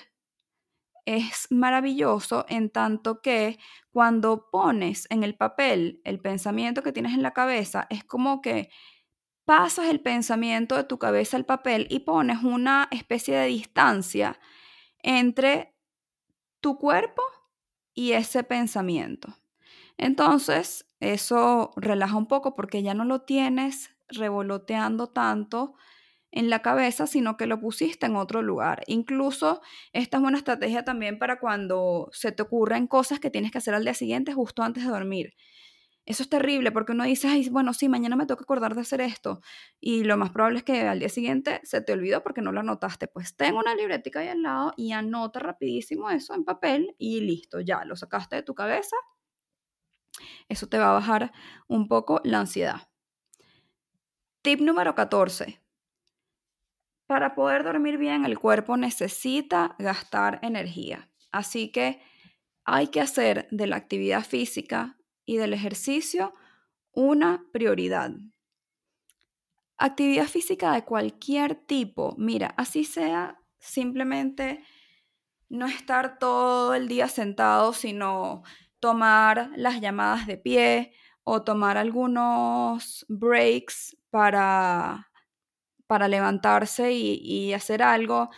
es 1.05 1.47
maravilloso 1.49 2.45
en 2.49 2.69
tanto 2.69 3.21
que 3.21 3.57
cuando 3.91 4.49
pones 4.51 5.07
en 5.09 5.23
el 5.23 5.35
papel 5.35 6.01
el 6.03 6.19
pensamiento 6.19 6.83
que 6.83 6.91
tienes 6.91 7.13
en 7.13 7.23
la 7.23 7.33
cabeza, 7.33 7.87
es 7.89 8.03
como 8.03 8.41
que 8.41 8.69
pasas 9.45 9.87
el 9.87 10.01
pensamiento 10.01 10.75
de 10.75 10.83
tu 10.83 10.99
cabeza 10.99 11.35
al 11.37 11.45
papel 11.45 11.87
y 11.89 12.01
pones 12.01 12.43
una 12.43 12.87
especie 12.91 13.35
de 13.35 13.47
distancia 13.47 14.39
entre 15.01 15.75
tu 16.59 16.77
cuerpo 16.77 17.23
y 17.95 18.11
ese 18.11 18.43
pensamiento. 18.43 19.33
Entonces, 19.97 20.85
eso 20.99 21.71
relaja 21.75 22.15
un 22.15 22.27
poco 22.27 22.55
porque 22.55 22.83
ya 22.83 22.93
no 22.93 23.05
lo 23.05 23.21
tienes 23.21 23.89
revoloteando 24.09 25.07
tanto 25.07 25.75
en 26.31 26.49
la 26.49 26.61
cabeza, 26.61 27.07
sino 27.07 27.37
que 27.37 27.47
lo 27.47 27.59
pusiste 27.59 28.05
en 28.05 28.15
otro 28.15 28.41
lugar. 28.41 28.83
Incluso 28.87 29.61
esta 29.93 30.17
es 30.17 30.23
una 30.23 30.37
estrategia 30.37 30.83
también 30.83 31.17
para 31.17 31.39
cuando 31.39 32.09
se 32.11 32.31
te 32.31 32.43
ocurren 32.43 32.87
cosas 32.87 33.19
que 33.19 33.31
tienes 33.31 33.51
que 33.51 33.57
hacer 33.57 33.73
al 33.73 33.83
día 33.83 33.93
siguiente 33.93 34.33
justo 34.33 34.61
antes 34.63 34.83
de 34.83 34.89
dormir. 34.89 35.33
Eso 36.05 36.23
es 36.23 36.29
terrible 36.29 36.71
porque 36.71 36.93
uno 36.93 37.03
dice, 37.03 37.29
bueno, 37.51 37.71
sí, 37.73 37.87
mañana 37.87 38.15
me 38.15 38.25
que 38.25 38.33
acordar 38.33 38.73
de 38.73 38.81
hacer 38.81 38.99
esto. 38.99 39.41
Y 39.79 40.03
lo 40.05 40.17
más 40.17 40.31
probable 40.31 40.59
es 40.59 40.63
que 40.63 40.81
al 40.81 40.99
día 40.99 41.09
siguiente 41.09 41.61
se 41.63 41.81
te 41.81 41.93
olvidó 41.93 42.23
porque 42.23 42.41
no 42.41 42.51
lo 42.51 42.61
anotaste. 42.61 43.07
Pues 43.07 43.35
tengo 43.35 43.59
una 43.59 43.75
libretica 43.75 44.21
ahí 44.21 44.27
al 44.29 44.41
lado 44.41 44.73
y 44.75 44.91
anota 44.91 45.39
rapidísimo 45.39 46.09
eso 46.09 46.33
en 46.33 46.45
papel 46.45 46.95
y 46.97 47.21
listo, 47.21 47.59
ya 47.59 47.85
lo 47.85 47.95
sacaste 47.95 48.37
de 48.37 48.43
tu 48.43 48.55
cabeza. 48.55 48.95
Eso 50.47 50.67
te 50.67 50.79
va 50.79 50.89
a 50.89 50.93
bajar 50.93 51.31
un 51.67 51.87
poco 51.87 52.21
la 52.23 52.39
ansiedad. 52.39 52.88
Tip 54.41 54.61
número 54.61 54.95
14. 54.95 55.59
Para 57.07 57.35
poder 57.35 57.65
dormir 57.65 57.97
bien, 57.97 58.23
el 58.23 58.39
cuerpo 58.39 58.77
necesita 58.77 59.75
gastar 59.79 60.39
energía. 60.43 61.09
Así 61.29 61.73
que 61.73 62.01
hay 62.63 62.87
que 62.87 63.01
hacer 63.01 63.49
de 63.51 63.67
la 63.67 63.75
actividad 63.75 64.23
física 64.23 64.97
y 65.25 65.35
del 65.35 65.53
ejercicio 65.53 66.33
una 66.93 67.43
prioridad. 67.51 68.11
Actividad 69.77 70.27
física 70.27 70.71
de 70.71 70.85
cualquier 70.85 71.55
tipo. 71.55 72.15
Mira, 72.17 72.53
así 72.55 72.85
sea 72.85 73.41
simplemente 73.59 74.63
no 75.49 75.67
estar 75.67 76.17
todo 76.17 76.75
el 76.75 76.87
día 76.87 77.09
sentado, 77.09 77.73
sino 77.73 78.43
tomar 78.79 79.51
las 79.57 79.81
llamadas 79.81 80.27
de 80.27 80.37
pie 80.37 80.93
o 81.23 81.43
tomar 81.43 81.77
algunos 81.77 83.05
breaks 83.07 83.97
para, 84.09 85.09
para 85.87 86.07
levantarse 86.07 86.91
y, 86.93 87.53
hacer 87.53 87.83
algo. 87.83 88.29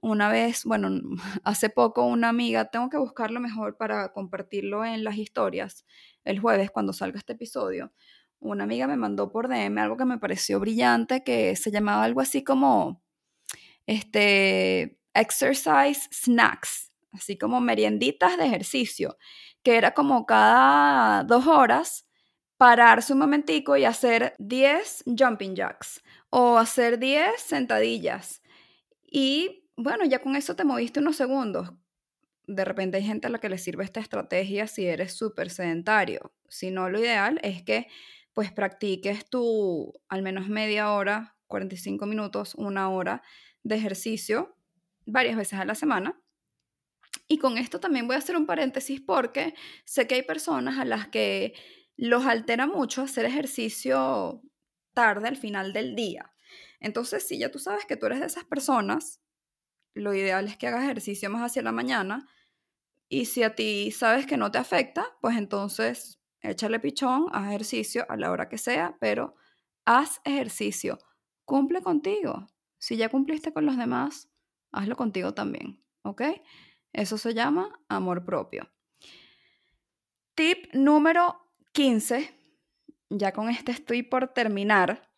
Una 0.00 0.30
vez, 0.30 0.64
bueno, 0.64 0.90
hace 1.44 1.70
poco 1.70 2.04
una 2.04 2.28
amiga, 2.28 2.70
tengo 2.70 2.88
que 2.90 2.98
buscarlo 2.98 3.40
mejor 3.40 3.76
para 3.76 4.12
compartirlo 4.12 4.84
en 4.84 5.04
las 5.04 5.16
historias 5.16 5.84
el 6.24 6.40
jueves 6.40 6.70
cuando 6.70 6.92
salga 6.92 7.18
este 7.18 7.34
episodio. 7.34 7.92
una 8.40 8.64
amiga 8.64 8.86
me 8.86 8.96
mandó 8.96 9.30
por 9.30 9.48
DM 9.48 9.78
algo 9.78 9.96
que 9.96 10.04
me 10.04 10.18
pareció 10.18 10.60
brillante, 10.60 11.24
que 11.24 11.56
se 11.56 11.70
llamaba 11.70 12.04
algo 12.04 12.20
así 12.20 12.44
como, 12.44 13.02
este, 13.86 14.98
exercise 15.14 16.08
snacks, 16.12 16.92
así 17.12 17.38
como 17.38 17.60
merienditas 17.60 18.36
de 18.38 18.46
ejercicio, 18.46 19.18
que 19.62 19.76
era 19.76 19.92
como 19.94 20.26
cada 20.26 21.24
dos 21.24 21.46
horas 21.46 22.07
pararse 22.58 23.12
un 23.12 23.20
momentico 23.20 23.76
y 23.76 23.84
hacer 23.84 24.34
10 24.38 25.04
jumping 25.18 25.54
jacks 25.54 26.02
o 26.28 26.58
hacer 26.58 26.98
10 26.98 27.40
sentadillas. 27.40 28.42
Y 29.10 29.64
bueno, 29.76 30.04
ya 30.04 30.20
con 30.20 30.36
eso 30.36 30.56
te 30.56 30.64
moviste 30.64 31.00
unos 31.00 31.16
segundos. 31.16 31.70
De 32.46 32.64
repente 32.64 32.96
hay 32.96 33.04
gente 33.04 33.28
a 33.28 33.30
la 33.30 33.38
que 33.38 33.48
le 33.48 33.58
sirve 33.58 33.84
esta 33.84 34.00
estrategia 34.00 34.66
si 34.66 34.86
eres 34.86 35.14
súper 35.14 35.50
sedentario. 35.50 36.32
Si 36.48 36.70
no, 36.70 36.90
lo 36.90 36.98
ideal 36.98 37.38
es 37.42 37.62
que 37.62 37.86
pues 38.32 38.52
practiques 38.52 39.28
tu 39.28 39.92
al 40.08 40.22
menos 40.22 40.48
media 40.48 40.92
hora, 40.92 41.36
45 41.46 42.06
minutos, 42.06 42.54
una 42.56 42.90
hora 42.90 43.22
de 43.62 43.76
ejercicio 43.76 44.56
varias 45.06 45.36
veces 45.36 45.58
a 45.58 45.64
la 45.64 45.74
semana. 45.74 46.20
Y 47.28 47.38
con 47.38 47.58
esto 47.58 47.78
también 47.78 48.06
voy 48.06 48.16
a 48.16 48.20
hacer 48.20 48.36
un 48.36 48.46
paréntesis 48.46 49.00
porque 49.00 49.54
sé 49.84 50.06
que 50.06 50.16
hay 50.16 50.22
personas 50.22 50.78
a 50.78 50.84
las 50.84 51.08
que 51.08 51.54
los 51.98 52.24
altera 52.26 52.66
mucho 52.68 53.02
hacer 53.02 53.24
ejercicio 53.24 54.40
tarde 54.94 55.28
al 55.28 55.36
final 55.36 55.72
del 55.72 55.96
día. 55.96 56.32
Entonces, 56.80 57.26
si 57.26 57.38
ya 57.38 57.50
tú 57.50 57.58
sabes 57.58 57.84
que 57.86 57.96
tú 57.96 58.06
eres 58.06 58.20
de 58.20 58.26
esas 58.26 58.44
personas, 58.44 59.20
lo 59.94 60.14
ideal 60.14 60.46
es 60.46 60.56
que 60.56 60.68
hagas 60.68 60.84
ejercicio 60.84 61.28
más 61.28 61.42
hacia 61.42 61.60
la 61.62 61.72
mañana. 61.72 62.28
Y 63.08 63.24
si 63.24 63.42
a 63.42 63.56
ti 63.56 63.90
sabes 63.90 64.26
que 64.26 64.36
no 64.36 64.52
te 64.52 64.58
afecta, 64.58 65.06
pues 65.20 65.36
entonces 65.36 66.20
échale 66.40 66.78
pichón, 66.78 67.26
haz 67.32 67.48
ejercicio 67.48 68.06
a 68.08 68.16
la 68.16 68.30
hora 68.30 68.48
que 68.48 68.58
sea, 68.58 68.96
pero 69.00 69.34
haz 69.84 70.20
ejercicio. 70.24 70.98
Cumple 71.44 71.82
contigo. 71.82 72.46
Si 72.78 72.96
ya 72.96 73.08
cumpliste 73.08 73.52
con 73.52 73.66
los 73.66 73.76
demás, 73.76 74.30
hazlo 74.70 74.94
contigo 74.96 75.34
también. 75.34 75.82
¿Ok? 76.02 76.22
Eso 76.92 77.18
se 77.18 77.34
llama 77.34 77.80
amor 77.88 78.24
propio. 78.24 78.70
Tip 80.36 80.72
número 80.74 81.47
15. 81.78 82.34
Ya 83.08 83.32
con 83.32 83.48
este 83.50 83.70
estoy 83.70 84.02
por 84.02 84.26
terminar. 84.26 85.08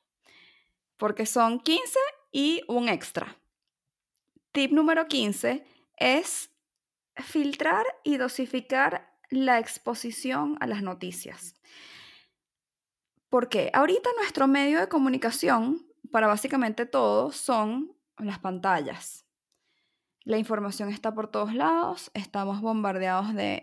Porque 0.98 1.24
son 1.24 1.58
15 1.58 1.98
y 2.32 2.60
un 2.68 2.90
extra. 2.90 3.38
Tip 4.52 4.70
número 4.70 5.08
15 5.08 5.64
es 5.96 6.50
filtrar 7.16 7.86
y 8.04 8.18
dosificar 8.18 9.10
la 9.30 9.58
exposición 9.58 10.58
a 10.60 10.66
las 10.66 10.82
noticias. 10.82 11.54
Porque 13.30 13.70
ahorita 13.72 14.10
nuestro 14.18 14.46
medio 14.46 14.80
de 14.80 14.88
comunicación 14.90 15.86
para 16.12 16.26
básicamente 16.26 16.84
todo 16.84 17.32
son 17.32 17.96
las 18.18 18.38
pantallas. 18.38 19.24
La 20.24 20.36
información 20.36 20.90
está 20.90 21.14
por 21.14 21.28
todos 21.30 21.54
lados, 21.54 22.10
estamos 22.12 22.60
bombardeados 22.60 23.32
de 23.32 23.59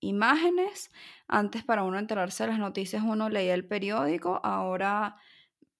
imágenes. 0.00 0.90
Antes 1.26 1.64
para 1.64 1.82
uno 1.84 1.98
enterarse 1.98 2.44
de 2.44 2.50
las 2.50 2.58
noticias 2.58 3.02
uno 3.04 3.28
leía 3.28 3.54
el 3.54 3.66
periódico, 3.66 4.40
ahora 4.44 5.16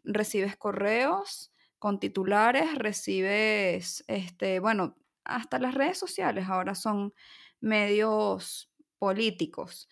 recibes 0.04 0.57
correos 0.57 1.52
con 1.78 2.00
titulares, 2.00 2.74
recibes, 2.74 4.04
este, 4.09 4.61
bueno, 4.61 4.96
hasta 5.24 5.59
las 5.59 5.74
redes 5.74 5.98
sociales 5.98 6.48
ahora 6.48 6.74
son 6.74 7.14
medios 7.61 8.70
políticos. 8.98 9.88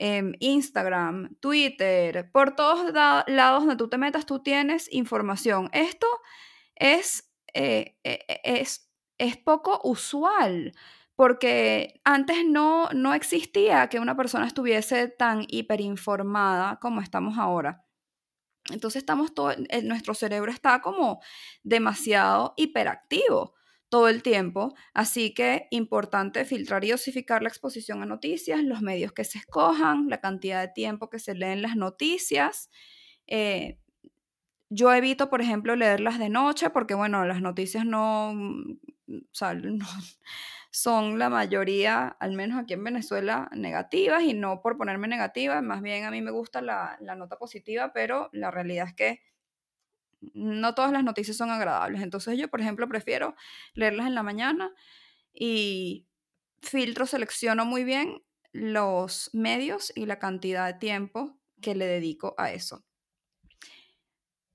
Em, 0.00 0.34
Instagram, 0.38 1.34
Twitter, 1.40 2.30
por 2.30 2.54
todos 2.54 2.92
lados 2.92 3.62
donde 3.62 3.76
tú 3.76 3.88
te 3.88 3.98
metas, 3.98 4.26
tú 4.26 4.42
tienes 4.42 4.92
información. 4.92 5.68
Esto 5.72 6.06
es, 6.76 7.32
eh, 7.52 7.96
e, 8.04 8.24
e, 8.28 8.40
es, 8.60 8.88
es 9.18 9.36
poco 9.36 9.80
usual 9.82 10.72
porque 11.18 12.00
antes 12.04 12.46
no, 12.46 12.88
no 12.94 13.12
existía 13.12 13.88
que 13.88 13.98
una 13.98 14.16
persona 14.16 14.46
estuviese 14.46 15.08
tan 15.08 15.44
hiperinformada 15.48 16.78
como 16.78 17.00
estamos 17.00 17.38
ahora. 17.38 17.84
Entonces 18.70 19.00
estamos 19.02 19.34
todo, 19.34 19.50
eh, 19.50 19.82
nuestro 19.82 20.14
cerebro 20.14 20.52
está 20.52 20.80
como 20.80 21.20
demasiado 21.64 22.54
hiperactivo 22.56 23.56
todo 23.88 24.06
el 24.06 24.22
tiempo, 24.22 24.76
así 24.94 25.34
que 25.34 25.66
importante 25.72 26.44
filtrar 26.44 26.84
y 26.84 26.92
dosificar 26.92 27.42
la 27.42 27.48
exposición 27.48 28.00
a 28.00 28.06
noticias, 28.06 28.62
los 28.62 28.80
medios 28.80 29.10
que 29.12 29.24
se 29.24 29.38
escojan, 29.38 30.08
la 30.08 30.20
cantidad 30.20 30.60
de 30.60 30.72
tiempo 30.72 31.10
que 31.10 31.18
se 31.18 31.34
leen 31.34 31.62
las 31.62 31.74
noticias. 31.74 32.70
Eh, 33.26 33.80
yo 34.70 34.94
evito, 34.94 35.30
por 35.30 35.40
ejemplo, 35.40 35.74
leerlas 35.74 36.20
de 36.20 36.28
noche 36.28 36.70
porque, 36.70 36.94
bueno, 36.94 37.24
las 37.24 37.42
noticias 37.42 37.84
no, 37.84 38.36
mm, 39.08 39.18
no 39.78 39.86
son 40.70 41.18
la 41.18 41.30
mayoría, 41.30 42.08
al 42.20 42.32
menos 42.32 42.58
aquí 42.58 42.74
en 42.74 42.84
Venezuela, 42.84 43.48
negativas 43.52 44.22
y 44.22 44.34
no 44.34 44.60
por 44.62 44.76
ponerme 44.76 45.08
negativa, 45.08 45.60
más 45.62 45.82
bien 45.82 46.04
a 46.04 46.10
mí 46.10 46.22
me 46.22 46.30
gusta 46.30 46.60
la, 46.62 46.96
la 47.00 47.14
nota 47.16 47.38
positiva, 47.38 47.92
pero 47.92 48.28
la 48.32 48.50
realidad 48.50 48.88
es 48.88 48.94
que 48.94 49.22
no 50.34 50.74
todas 50.74 50.92
las 50.92 51.04
noticias 51.04 51.36
son 51.36 51.50
agradables. 51.50 52.02
Entonces 52.02 52.38
yo, 52.38 52.48
por 52.48 52.60
ejemplo, 52.60 52.88
prefiero 52.88 53.34
leerlas 53.74 54.06
en 54.06 54.14
la 54.14 54.22
mañana 54.22 54.72
y 55.32 56.06
filtro, 56.60 57.06
selecciono 57.06 57.64
muy 57.64 57.84
bien 57.84 58.22
los 58.52 59.30
medios 59.32 59.92
y 59.94 60.06
la 60.06 60.18
cantidad 60.18 60.66
de 60.66 60.78
tiempo 60.78 61.38
que 61.60 61.74
le 61.74 61.86
dedico 61.86 62.34
a 62.38 62.52
eso. 62.52 62.84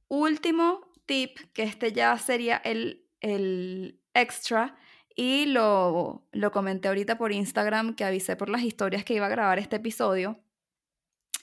Último 0.08 0.92
tip, 1.06 1.38
que 1.54 1.64
este 1.64 1.92
ya 1.92 2.18
sería 2.18 2.58
el, 2.58 3.08
el 3.20 4.03
extra, 4.14 4.76
y 5.16 5.46
lo, 5.46 6.28
lo 6.32 6.52
comenté 6.52 6.88
ahorita 6.88 7.18
por 7.18 7.32
Instagram, 7.32 7.96
que 7.96 8.04
avisé 8.04 8.36
por 8.36 8.50
las 8.50 8.64
historias 8.64 9.04
que 9.04 9.14
iba 9.14 9.28
a 9.28 9.30
grabar 9.30 9.60
este 9.60 9.76
episodio. 9.76 10.40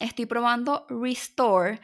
Estoy 0.00 0.26
probando 0.26 0.86
Restore 0.88 1.80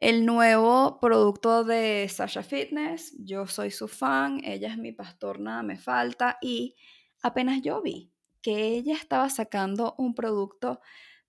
el 0.00 0.24
nuevo 0.24 0.98
producto 0.98 1.62
de 1.62 2.08
Sasha 2.08 2.42
Fitness. 2.42 3.14
Yo 3.18 3.46
soy 3.46 3.70
su 3.70 3.86
fan, 3.86 4.40
ella 4.44 4.68
es 4.68 4.78
mi 4.78 4.92
pastor, 4.92 5.38
nada 5.38 5.62
me 5.62 5.76
falta. 5.76 6.38
Y 6.40 6.74
apenas 7.22 7.60
yo 7.60 7.82
vi 7.82 8.10
que 8.42 8.68
ella 8.68 8.94
estaba 8.94 9.28
sacando 9.28 9.94
un 9.98 10.14
producto 10.14 10.80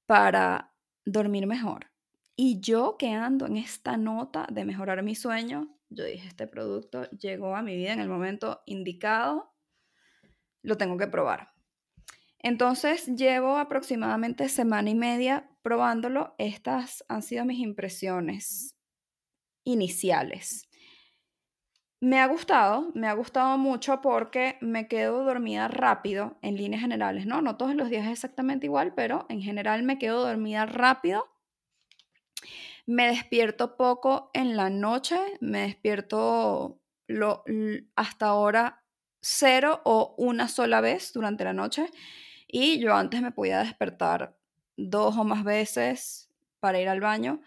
para 0.06 0.74
dormir 1.06 1.48
mejor. 1.48 1.92
Y 2.38 2.62
yo 2.62 2.96
que 2.98 3.10
ando 3.12 3.46
en 3.46 3.58
esta 3.58 3.98
nota 3.98 4.48
de 4.50 4.64
mejorar 4.64 5.04
mi 5.04 5.16
sueño, 5.16 5.78
yo 5.92 6.06
dije, 6.06 6.28
este 6.28 6.48
producto 6.48 7.10
llegó 7.12 7.56
a 7.56 7.62
mi 7.62 7.76
vida 7.76 7.94
en 7.94 8.00
el 8.00 8.10
momento 8.10 8.62
indicado, 8.66 9.54
lo 10.64 10.78
tengo 10.78 10.98
que 10.98 11.08
probar. 11.08 11.54
Entonces 12.40 13.06
llevo 13.06 13.58
aproximadamente 13.58 14.50
semana 14.50 14.90
y 14.90 14.96
media 14.96 15.50
probándolo. 15.62 16.34
Estas 16.40 17.04
han 17.08 17.22
sido 17.22 17.46
mis 17.46 17.60
impresiones 17.60 18.76
iniciales. 19.64 20.68
Me 22.00 22.20
ha 22.20 22.26
gustado, 22.26 22.92
me 22.96 23.08
ha 23.08 23.14
gustado 23.14 23.60
mucho 23.60 24.02
porque 24.02 24.58
me 24.60 24.88
quedo 24.88 25.24
dormida 25.24 25.68
rápido 25.68 26.40
en 26.42 26.56
líneas 26.56 26.82
generales, 26.82 27.28
¿no? 27.28 27.44
No 27.44 27.58
todos 27.58 27.76
los 27.76 27.92
días 27.92 28.06
es 28.06 28.14
exactamente 28.14 28.66
igual, 28.66 28.96
pero 28.96 29.28
en 29.30 29.42
general 29.42 29.84
me 29.84 30.00
quedo 30.00 30.26
dormida 30.26 30.66
rápido. 30.66 31.28
Me 32.92 33.08
despierto 33.08 33.78
poco 33.78 34.32
en 34.34 34.58
la 34.58 34.70
noche, 34.70 35.18
me 35.40 35.62
despierto 35.62 36.82
lo, 37.08 37.46
hasta 37.96 38.26
ahora 38.26 38.84
cero 39.22 39.80
o 39.86 40.14
una 40.18 40.50
sola 40.50 40.82
vez 40.82 41.14
durante 41.14 41.46
la 41.46 41.54
noche 41.54 41.86
y 42.50 42.80
yo 42.80 42.94
antes 42.94 43.22
me 43.22 43.32
podía 43.32 43.60
despertar 43.60 44.36
dos 44.76 45.16
o 45.16 45.24
más 45.24 45.46
veces 45.46 46.30
para 46.60 46.82
ir 46.82 46.90
al 46.90 47.00
baño. 47.00 47.42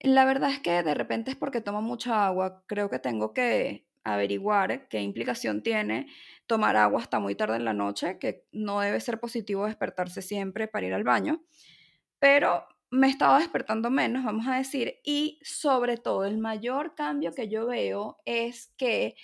La 0.00 0.24
verdad 0.24 0.52
es 0.52 0.60
que 0.60 0.82
de 0.82 0.94
repente 0.94 1.32
es 1.32 1.36
porque 1.36 1.60
tomo 1.60 1.82
mucha 1.82 2.24
agua. 2.24 2.64
Creo 2.66 2.88
que 2.88 2.98
tengo 2.98 3.34
que 3.34 3.84
averiguar 4.04 4.88
qué 4.88 5.02
implicación 5.02 5.62
tiene 5.62 6.06
tomar 6.46 6.76
agua 6.76 7.02
hasta 7.02 7.18
muy 7.18 7.34
tarde 7.34 7.56
en 7.56 7.66
la 7.66 7.74
noche, 7.74 8.18
que 8.18 8.46
no 8.52 8.80
debe 8.80 9.00
ser 9.00 9.20
positivo 9.20 9.66
despertarse 9.66 10.22
siempre 10.22 10.66
para 10.66 10.86
ir 10.86 10.94
al 10.94 11.04
baño. 11.04 11.42
Pero 12.18 12.66
me 12.90 13.08
estaba 13.08 13.38
despertando 13.38 13.90
menos, 13.90 14.24
vamos 14.24 14.46
a 14.46 14.56
decir, 14.56 14.96
y 15.04 15.38
sobre 15.42 15.96
todo 15.96 16.24
el 16.24 16.38
mayor 16.38 16.94
cambio 16.94 17.32
que 17.34 17.48
yo 17.48 17.66
veo 17.66 18.18
es 18.24 18.72
que 18.76 19.14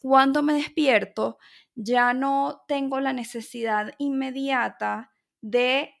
cuando 0.00 0.42
me 0.42 0.54
despierto 0.54 1.38
ya 1.74 2.14
no 2.14 2.62
tengo 2.66 3.00
la 3.00 3.12
necesidad 3.12 3.92
inmediata 3.98 5.12
de 5.42 5.94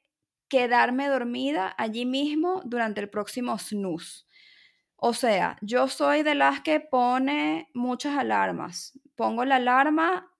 quedarme 0.48 1.08
dormida 1.08 1.74
allí 1.78 2.06
mismo 2.06 2.62
durante 2.64 3.00
el 3.00 3.10
próximo 3.10 3.58
snooze. 3.58 4.24
O 4.96 5.14
sea, 5.14 5.56
yo 5.62 5.88
soy 5.88 6.22
de 6.22 6.34
las 6.34 6.60
que 6.60 6.80
pone 6.80 7.68
muchas 7.74 8.18
alarmas. 8.18 8.98
Pongo 9.16 9.44
la 9.44 9.56
alarma 9.56 10.30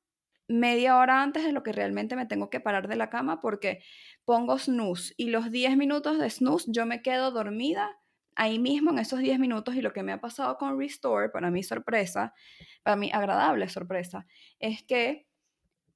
media 0.50 0.96
hora 0.96 1.22
antes 1.22 1.44
de 1.44 1.52
lo 1.52 1.62
que 1.62 1.72
realmente 1.72 2.16
me 2.16 2.26
tengo 2.26 2.50
que 2.50 2.60
parar 2.60 2.88
de 2.88 2.96
la 2.96 3.08
cama 3.08 3.40
porque 3.40 3.82
pongo 4.24 4.58
snooze 4.58 5.14
y 5.16 5.30
los 5.30 5.50
10 5.50 5.76
minutos 5.76 6.18
de 6.18 6.28
snooze 6.28 6.70
yo 6.72 6.86
me 6.86 7.02
quedo 7.02 7.30
dormida 7.30 7.98
ahí 8.34 8.58
mismo 8.58 8.90
en 8.90 8.98
esos 8.98 9.20
10 9.20 9.38
minutos 9.38 9.74
y 9.76 9.82
lo 9.82 9.92
que 9.92 10.02
me 10.02 10.12
ha 10.12 10.20
pasado 10.20 10.56
con 10.56 10.78
Restore, 10.78 11.28
para 11.28 11.50
mi 11.50 11.62
sorpresa, 11.62 12.34
para 12.82 12.96
mi 12.96 13.10
agradable 13.12 13.68
sorpresa, 13.68 14.26
es 14.58 14.82
que 14.82 15.26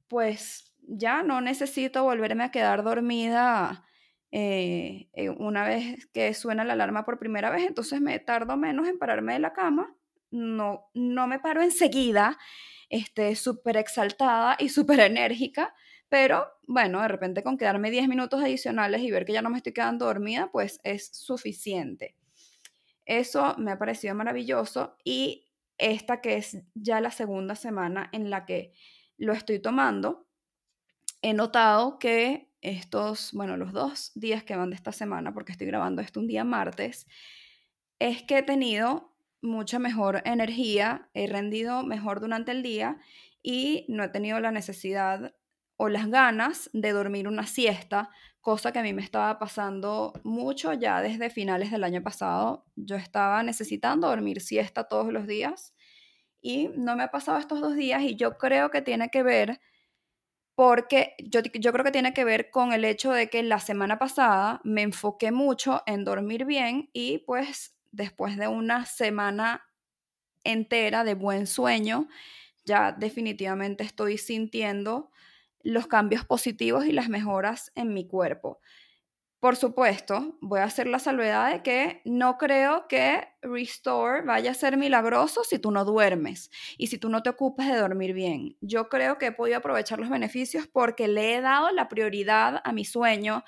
pues 0.09 0.73
ya 0.83 1.23
no 1.23 1.41
necesito 1.41 2.05
volverme 2.05 2.45
a 2.45 2.51
quedar 2.51 2.85
dormida 2.85 3.85
eh, 4.31 5.09
eh, 5.15 5.31
una 5.31 5.65
vez 5.65 6.07
que 6.13 6.35
suena 6.35 6.65
la 6.65 6.75
alarma 6.75 7.05
por 7.05 7.19
primera 7.19 7.51
vez, 7.51 7.67
entonces 7.67 8.01
me 8.01 8.19
tardo 8.19 8.57
menos 8.57 8.87
en 8.89 8.99
pararme 8.99 9.33
de 9.33 9.39
la 9.39 9.53
cama, 9.53 9.97
no, 10.31 10.91
no 10.95 11.27
me 11.27 11.39
paro 11.39 11.63
enseguida, 11.63 12.37
este, 12.95 13.35
súper 13.35 13.77
exaltada 13.77 14.57
y 14.57 14.69
súper 14.69 15.01
enérgica, 15.01 15.75
pero 16.09 16.47
bueno, 16.69 17.03
de 17.03 17.09
repente 17.09 17.43
con 17.43 17.59
quedarme 17.59 17.91
10 17.91 18.07
minutos 18.07 18.41
adicionales 18.41 19.01
y 19.01 19.11
ver 19.11 19.25
que 19.25 19.33
ya 19.33 19.43
no 19.43 19.51
me 19.51 19.57
estoy 19.57 19.73
quedando 19.73 20.07
dormida, 20.07 20.49
pues 20.53 20.79
es 20.85 21.09
suficiente. 21.13 22.17
Eso 23.05 23.57
me 23.59 23.73
ha 23.73 23.79
parecido 23.81 24.15
maravilloso 24.15 24.97
y 25.03 25.51
esta 25.77 26.21
que 26.21 26.37
es 26.37 26.57
ya 26.75 27.01
la 27.01 27.11
segunda 27.11 27.57
semana 27.57 28.11
en 28.13 28.31
la 28.31 28.47
que 28.47 28.73
lo 29.19 29.33
estoy 29.33 29.59
tomando, 29.59 30.29
he 31.21 31.35
notado 31.35 31.99
que 31.99 32.53
estos, 32.61 33.33
bueno, 33.33 33.57
los 33.57 33.73
dos 33.73 34.13
días 34.15 34.45
que 34.45 34.55
van 34.55 34.71
de 34.71 34.77
esta 34.77 34.93
semana, 34.93 35.35
porque 35.35 35.51
estoy 35.51 35.67
grabando 35.67 36.01
esto 36.01 36.21
un 36.21 36.29
día 36.29 36.45
martes, 36.45 37.09
es 37.99 38.23
que 38.23 38.39
he 38.39 38.43
tenido 38.45 39.14
mucha 39.45 39.79
mejor 39.79 40.23
energía, 40.25 41.09
he 41.15 41.27
rendido 41.27 41.85
mejor 41.85 42.21
durante 42.21 42.51
el 42.51 42.63
día 42.63 42.99
y 43.43 43.85
no 43.89 44.03
he 44.03 44.09
tenido 44.09 44.41
la 44.41 44.51
necesidad 44.51 45.35
o 45.77 45.89
las 45.89 46.09
ganas 46.09 46.71
de 46.73 46.93
dormir 46.93 47.29
una 47.29 47.47
siesta, 47.47 48.11
cosa 48.41 48.73
que 48.73 48.79
a 48.79 48.83
mí 48.83 48.93
me 48.93 49.03
estaba 49.03 49.39
pasando 49.39 50.13
mucho 50.25 50.73
ya 50.73 51.01
desde 51.03 51.31
finales 51.31 51.71
del 51.71 51.85
año 51.85 52.03
pasado. 52.03 52.65
Yo 52.75 52.97
estaba 52.97 53.43
necesitando 53.43 54.09
dormir 54.09 54.41
siesta 54.41 54.85
todos 54.85 55.13
los 55.13 55.27
días 55.27 55.75
y 56.41 56.69
no 56.77 56.97
me 56.97 57.05
ha 57.05 57.11
pasado 57.11 57.39
estos 57.39 57.61
dos 57.61 57.75
días 57.77 58.03
y 58.03 58.17
yo 58.17 58.39
creo 58.39 58.71
que 58.71 58.83
tiene 58.83 59.11
que 59.11 59.23
ver 59.23 59.61
porque 60.55 61.15
yo, 61.19 61.41
yo 61.41 61.73
creo 61.73 61.85
que 61.85 61.91
tiene 61.91 62.15
que 62.15 62.25
ver 62.25 62.51
con 62.51 62.73
el 62.73 62.85
hecho 62.85 63.13
de 63.13 63.29
que 63.29 63.43
la 63.43 63.59
semana 63.59 63.99
pasada 63.99 64.61
me 64.63 64.83
enfoqué 64.83 65.33
mucho 65.33 65.83
en 65.87 66.05
dormir 66.05 66.45
bien 66.45 66.91
y 66.93 67.19
pues 67.19 67.74
después 67.95 68.37
de 68.37 68.49
una 68.49 68.87
semana 68.87 69.65
entera 70.45 71.05
de 71.05 71.15
buen 71.15 71.47
sueño, 71.47 72.09
ya 72.65 72.93
definitivamente 72.93 73.85
estoy 73.85 74.19
sintiendo 74.19 75.11
los 75.63 75.87
cambios 75.87 76.25
positivos 76.25 76.87
y 76.87 76.93
las 76.93 77.09
mejoras 77.09 77.73
en 77.75 77.95
mi 77.95 78.07
cuerpo. 78.07 78.61
Por 79.41 79.57
supuesto, 79.57 80.39
voy 80.41 80.61
a 80.61 80.65
hacer 80.65 80.87
la 80.87 80.99
salvedad 80.99 81.53
de 81.53 81.63
que 81.63 82.01
no 82.07 82.39
creo 82.39 82.89
que 82.89 83.29
Restore 83.43 84.23
vaya 84.23 84.53
a 84.53 84.55
ser 84.55 84.79
milagroso 84.79 85.45
si 85.45 85.59
tú 85.59 85.71
no 85.71 85.85
duermes 85.85 86.51
y 86.79 86.87
si 86.87 86.97
tú 86.97 87.11
no 87.11 87.23
te 87.23 87.29
ocupas 87.29 87.69
de 87.69 87.77
dormir 87.77 88.15
bien. 88.15 88.57
Yo 88.63 88.89
creo 88.89 89.19
que 89.19 89.27
he 89.27 89.33
podido 89.33 89.59
aprovechar 89.59 89.99
los 90.01 90.09
beneficios 90.09 90.67
porque 90.67 91.09
le 91.09 91.35
he 91.35 91.41
dado 91.43 91.71
la 91.73 91.91
prioridad 91.91 92.63
a 92.65 92.73
mi 92.73 92.87
sueño. 92.87 93.45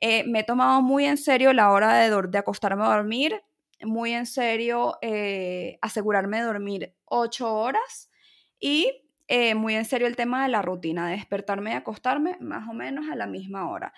Eh, 0.00 0.24
me 0.24 0.40
he 0.40 0.44
tomado 0.44 0.82
muy 0.82 1.04
en 1.04 1.16
serio 1.16 1.52
la 1.52 1.70
hora 1.70 1.94
de, 1.98 2.28
de 2.28 2.38
acostarme 2.38 2.84
a 2.84 2.96
dormir, 2.96 3.40
muy 3.84 4.12
en 4.12 4.26
serio 4.26 4.98
eh, 5.02 5.78
asegurarme 5.82 6.38
de 6.38 6.44
dormir 6.44 6.94
ocho 7.04 7.54
horas 7.54 8.10
y 8.58 9.04
eh, 9.28 9.54
muy 9.54 9.74
en 9.74 9.84
serio 9.84 10.06
el 10.06 10.16
tema 10.16 10.42
de 10.42 10.48
la 10.48 10.62
rutina, 10.62 11.06
de 11.06 11.16
despertarme 11.16 11.70
y 11.70 11.74
acostarme 11.74 12.36
más 12.40 12.68
o 12.68 12.72
menos 12.72 13.08
a 13.10 13.16
la 13.16 13.26
misma 13.26 13.70
hora. 13.70 13.92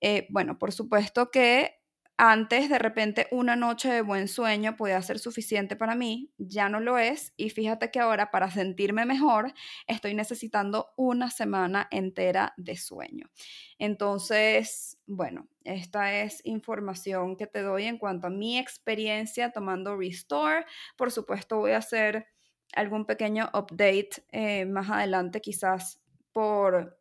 Eh, 0.00 0.26
bueno, 0.30 0.58
por 0.58 0.72
supuesto 0.72 1.30
que 1.30 1.83
antes 2.16 2.68
de 2.68 2.78
repente 2.78 3.26
una 3.32 3.56
noche 3.56 3.92
de 3.92 4.00
buen 4.00 4.28
sueño 4.28 4.76
podía 4.76 5.02
ser 5.02 5.18
suficiente 5.18 5.74
para 5.74 5.94
mí, 5.96 6.32
ya 6.38 6.68
no 6.68 6.78
lo 6.78 6.98
es 6.98 7.32
y 7.36 7.50
fíjate 7.50 7.90
que 7.90 7.98
ahora 7.98 8.30
para 8.30 8.50
sentirme 8.50 9.04
mejor 9.04 9.52
estoy 9.86 10.14
necesitando 10.14 10.92
una 10.96 11.30
semana 11.30 11.88
entera 11.90 12.54
de 12.56 12.76
sueño. 12.76 13.30
Entonces, 13.78 14.98
bueno, 15.06 15.48
esta 15.64 16.20
es 16.20 16.40
información 16.44 17.36
que 17.36 17.48
te 17.48 17.62
doy 17.62 17.84
en 17.84 17.98
cuanto 17.98 18.28
a 18.28 18.30
mi 18.30 18.58
experiencia 18.58 19.50
tomando 19.50 19.96
Restore. 19.96 20.66
Por 20.96 21.10
supuesto 21.10 21.58
voy 21.58 21.72
a 21.72 21.78
hacer 21.78 22.28
algún 22.74 23.06
pequeño 23.06 23.50
update 23.54 24.24
eh, 24.30 24.66
más 24.66 24.88
adelante, 24.90 25.40
quizás 25.40 26.00
por 26.32 26.98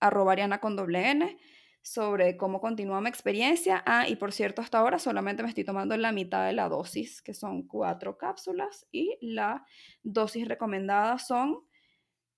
arroba 0.00 0.58
con 0.60 0.76
doble 0.76 1.10
N, 1.10 1.38
sobre 1.82 2.36
cómo 2.36 2.60
continúa 2.60 3.00
mi 3.00 3.08
experiencia. 3.08 3.82
Ah, 3.86 4.08
y 4.08 4.16
por 4.16 4.32
cierto, 4.32 4.62
hasta 4.62 4.78
ahora 4.78 4.98
solamente 4.98 5.42
me 5.42 5.48
estoy 5.48 5.64
tomando 5.64 5.96
la 5.96 6.12
mitad 6.12 6.46
de 6.46 6.52
la 6.52 6.68
dosis, 6.68 7.22
que 7.22 7.34
son 7.34 7.66
cuatro 7.66 8.18
cápsulas, 8.18 8.86
y 8.92 9.18
la 9.20 9.64
dosis 10.02 10.46
recomendada 10.46 11.18
son 11.18 11.64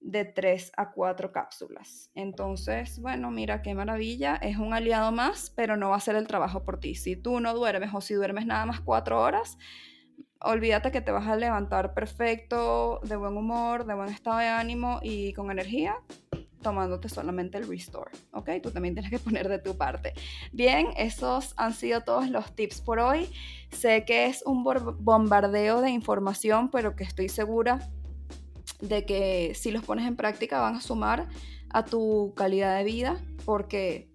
de 0.00 0.24
tres 0.24 0.72
a 0.76 0.90
cuatro 0.92 1.32
cápsulas. 1.32 2.10
Entonces, 2.14 2.98
bueno, 3.00 3.30
mira 3.30 3.62
qué 3.62 3.74
maravilla, 3.74 4.36
es 4.36 4.56
un 4.56 4.74
aliado 4.74 5.12
más, 5.12 5.50
pero 5.50 5.76
no 5.76 5.88
va 5.88 5.94
a 5.94 5.98
hacer 5.98 6.16
el 6.16 6.26
trabajo 6.26 6.64
por 6.64 6.80
ti. 6.80 6.94
Si 6.94 7.16
tú 7.16 7.40
no 7.40 7.54
duermes 7.54 7.90
o 7.94 8.00
si 8.00 8.14
duermes 8.14 8.46
nada 8.46 8.66
más 8.66 8.80
cuatro 8.80 9.20
horas, 9.20 9.58
olvídate 10.40 10.90
que 10.90 11.00
te 11.00 11.12
vas 11.12 11.28
a 11.28 11.36
levantar 11.36 11.94
perfecto, 11.94 13.00
de 13.04 13.16
buen 13.16 13.36
humor, 13.36 13.86
de 13.86 13.94
buen 13.94 14.08
estado 14.08 14.38
de 14.38 14.48
ánimo 14.48 14.98
y 15.02 15.32
con 15.34 15.50
energía, 15.50 15.96
tomándote 16.62 17.08
solamente 17.08 17.58
el 17.58 17.68
Restore, 17.68 18.10
¿ok? 18.32 18.50
Tú 18.62 18.70
también 18.70 18.94
tienes 18.94 19.10
que 19.10 19.18
poner 19.18 19.48
de 19.48 19.58
tu 19.58 19.76
parte. 19.76 20.14
Bien, 20.52 20.88
esos 20.96 21.54
han 21.56 21.74
sido 21.74 22.02
todos 22.02 22.30
los 22.30 22.54
tips 22.54 22.80
por 22.80 22.98
hoy. 22.98 23.28
Sé 23.70 24.04
que 24.04 24.26
es 24.26 24.42
un 24.46 24.64
bombardeo 24.64 25.80
de 25.80 25.90
información, 25.90 26.70
pero 26.70 26.96
que 26.96 27.04
estoy 27.04 27.28
segura 27.28 27.90
de 28.80 29.04
que 29.04 29.54
si 29.54 29.70
los 29.70 29.84
pones 29.84 30.06
en 30.06 30.16
práctica 30.16 30.60
van 30.60 30.76
a 30.76 30.80
sumar 30.80 31.28
a 31.70 31.84
tu 31.84 32.32
calidad 32.36 32.76
de 32.76 32.84
vida, 32.84 33.20
porque 33.44 34.08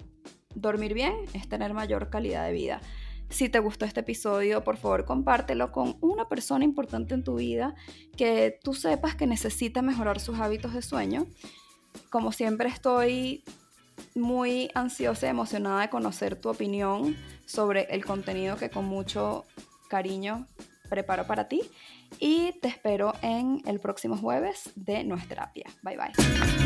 dormir 0.53 0.93
bien 0.93 1.15
es 1.33 1.47
tener 1.47 1.73
mayor 1.73 2.09
calidad 2.09 2.45
de 2.45 2.53
vida. 2.53 2.81
Si 3.29 3.49
te 3.49 3.59
gustó 3.59 3.85
este 3.85 3.99
episodio, 3.99 4.63
por 4.63 4.77
favor 4.77 5.03
compártelo 5.03 5.71
con 5.71 5.97
una 6.01 6.29
persona 6.29 6.63
importante 6.63 7.13
en 7.13 7.23
tu 7.23 7.35
vida 7.35 7.75
que 8.15 8.57
tú 8.63 8.73
sepas 8.73 9.15
que 9.15 9.27
necesita 9.27 9.81
mejorar 9.81 10.19
sus 10.19 10.39
hábitos 10.39 10.73
de 10.73 10.81
sueño. 10.81 11.27
Como 12.09 12.31
siempre 12.31 12.69
estoy 12.69 13.43
muy 14.15 14.69
ansiosa 14.73 15.27
y 15.27 15.29
emocionada 15.29 15.81
de 15.81 15.89
conocer 15.89 16.39
tu 16.39 16.49
opinión 16.49 17.15
sobre 17.45 17.83
el 17.89 18.05
contenido 18.05 18.57
que 18.57 18.69
con 18.69 18.85
mucho 18.85 19.45
cariño 19.89 20.45
preparo 20.89 21.27
para 21.27 21.47
ti 21.47 21.61
y 22.19 22.53
te 22.61 22.67
espero 22.67 23.13
en 23.21 23.61
el 23.65 23.79
próximo 23.79 24.17
jueves 24.17 24.71
de 24.75 25.03
Nuestra 25.03 25.29
Terapia. 25.29 25.65
Bye 25.83 25.97
bye. 25.97 26.56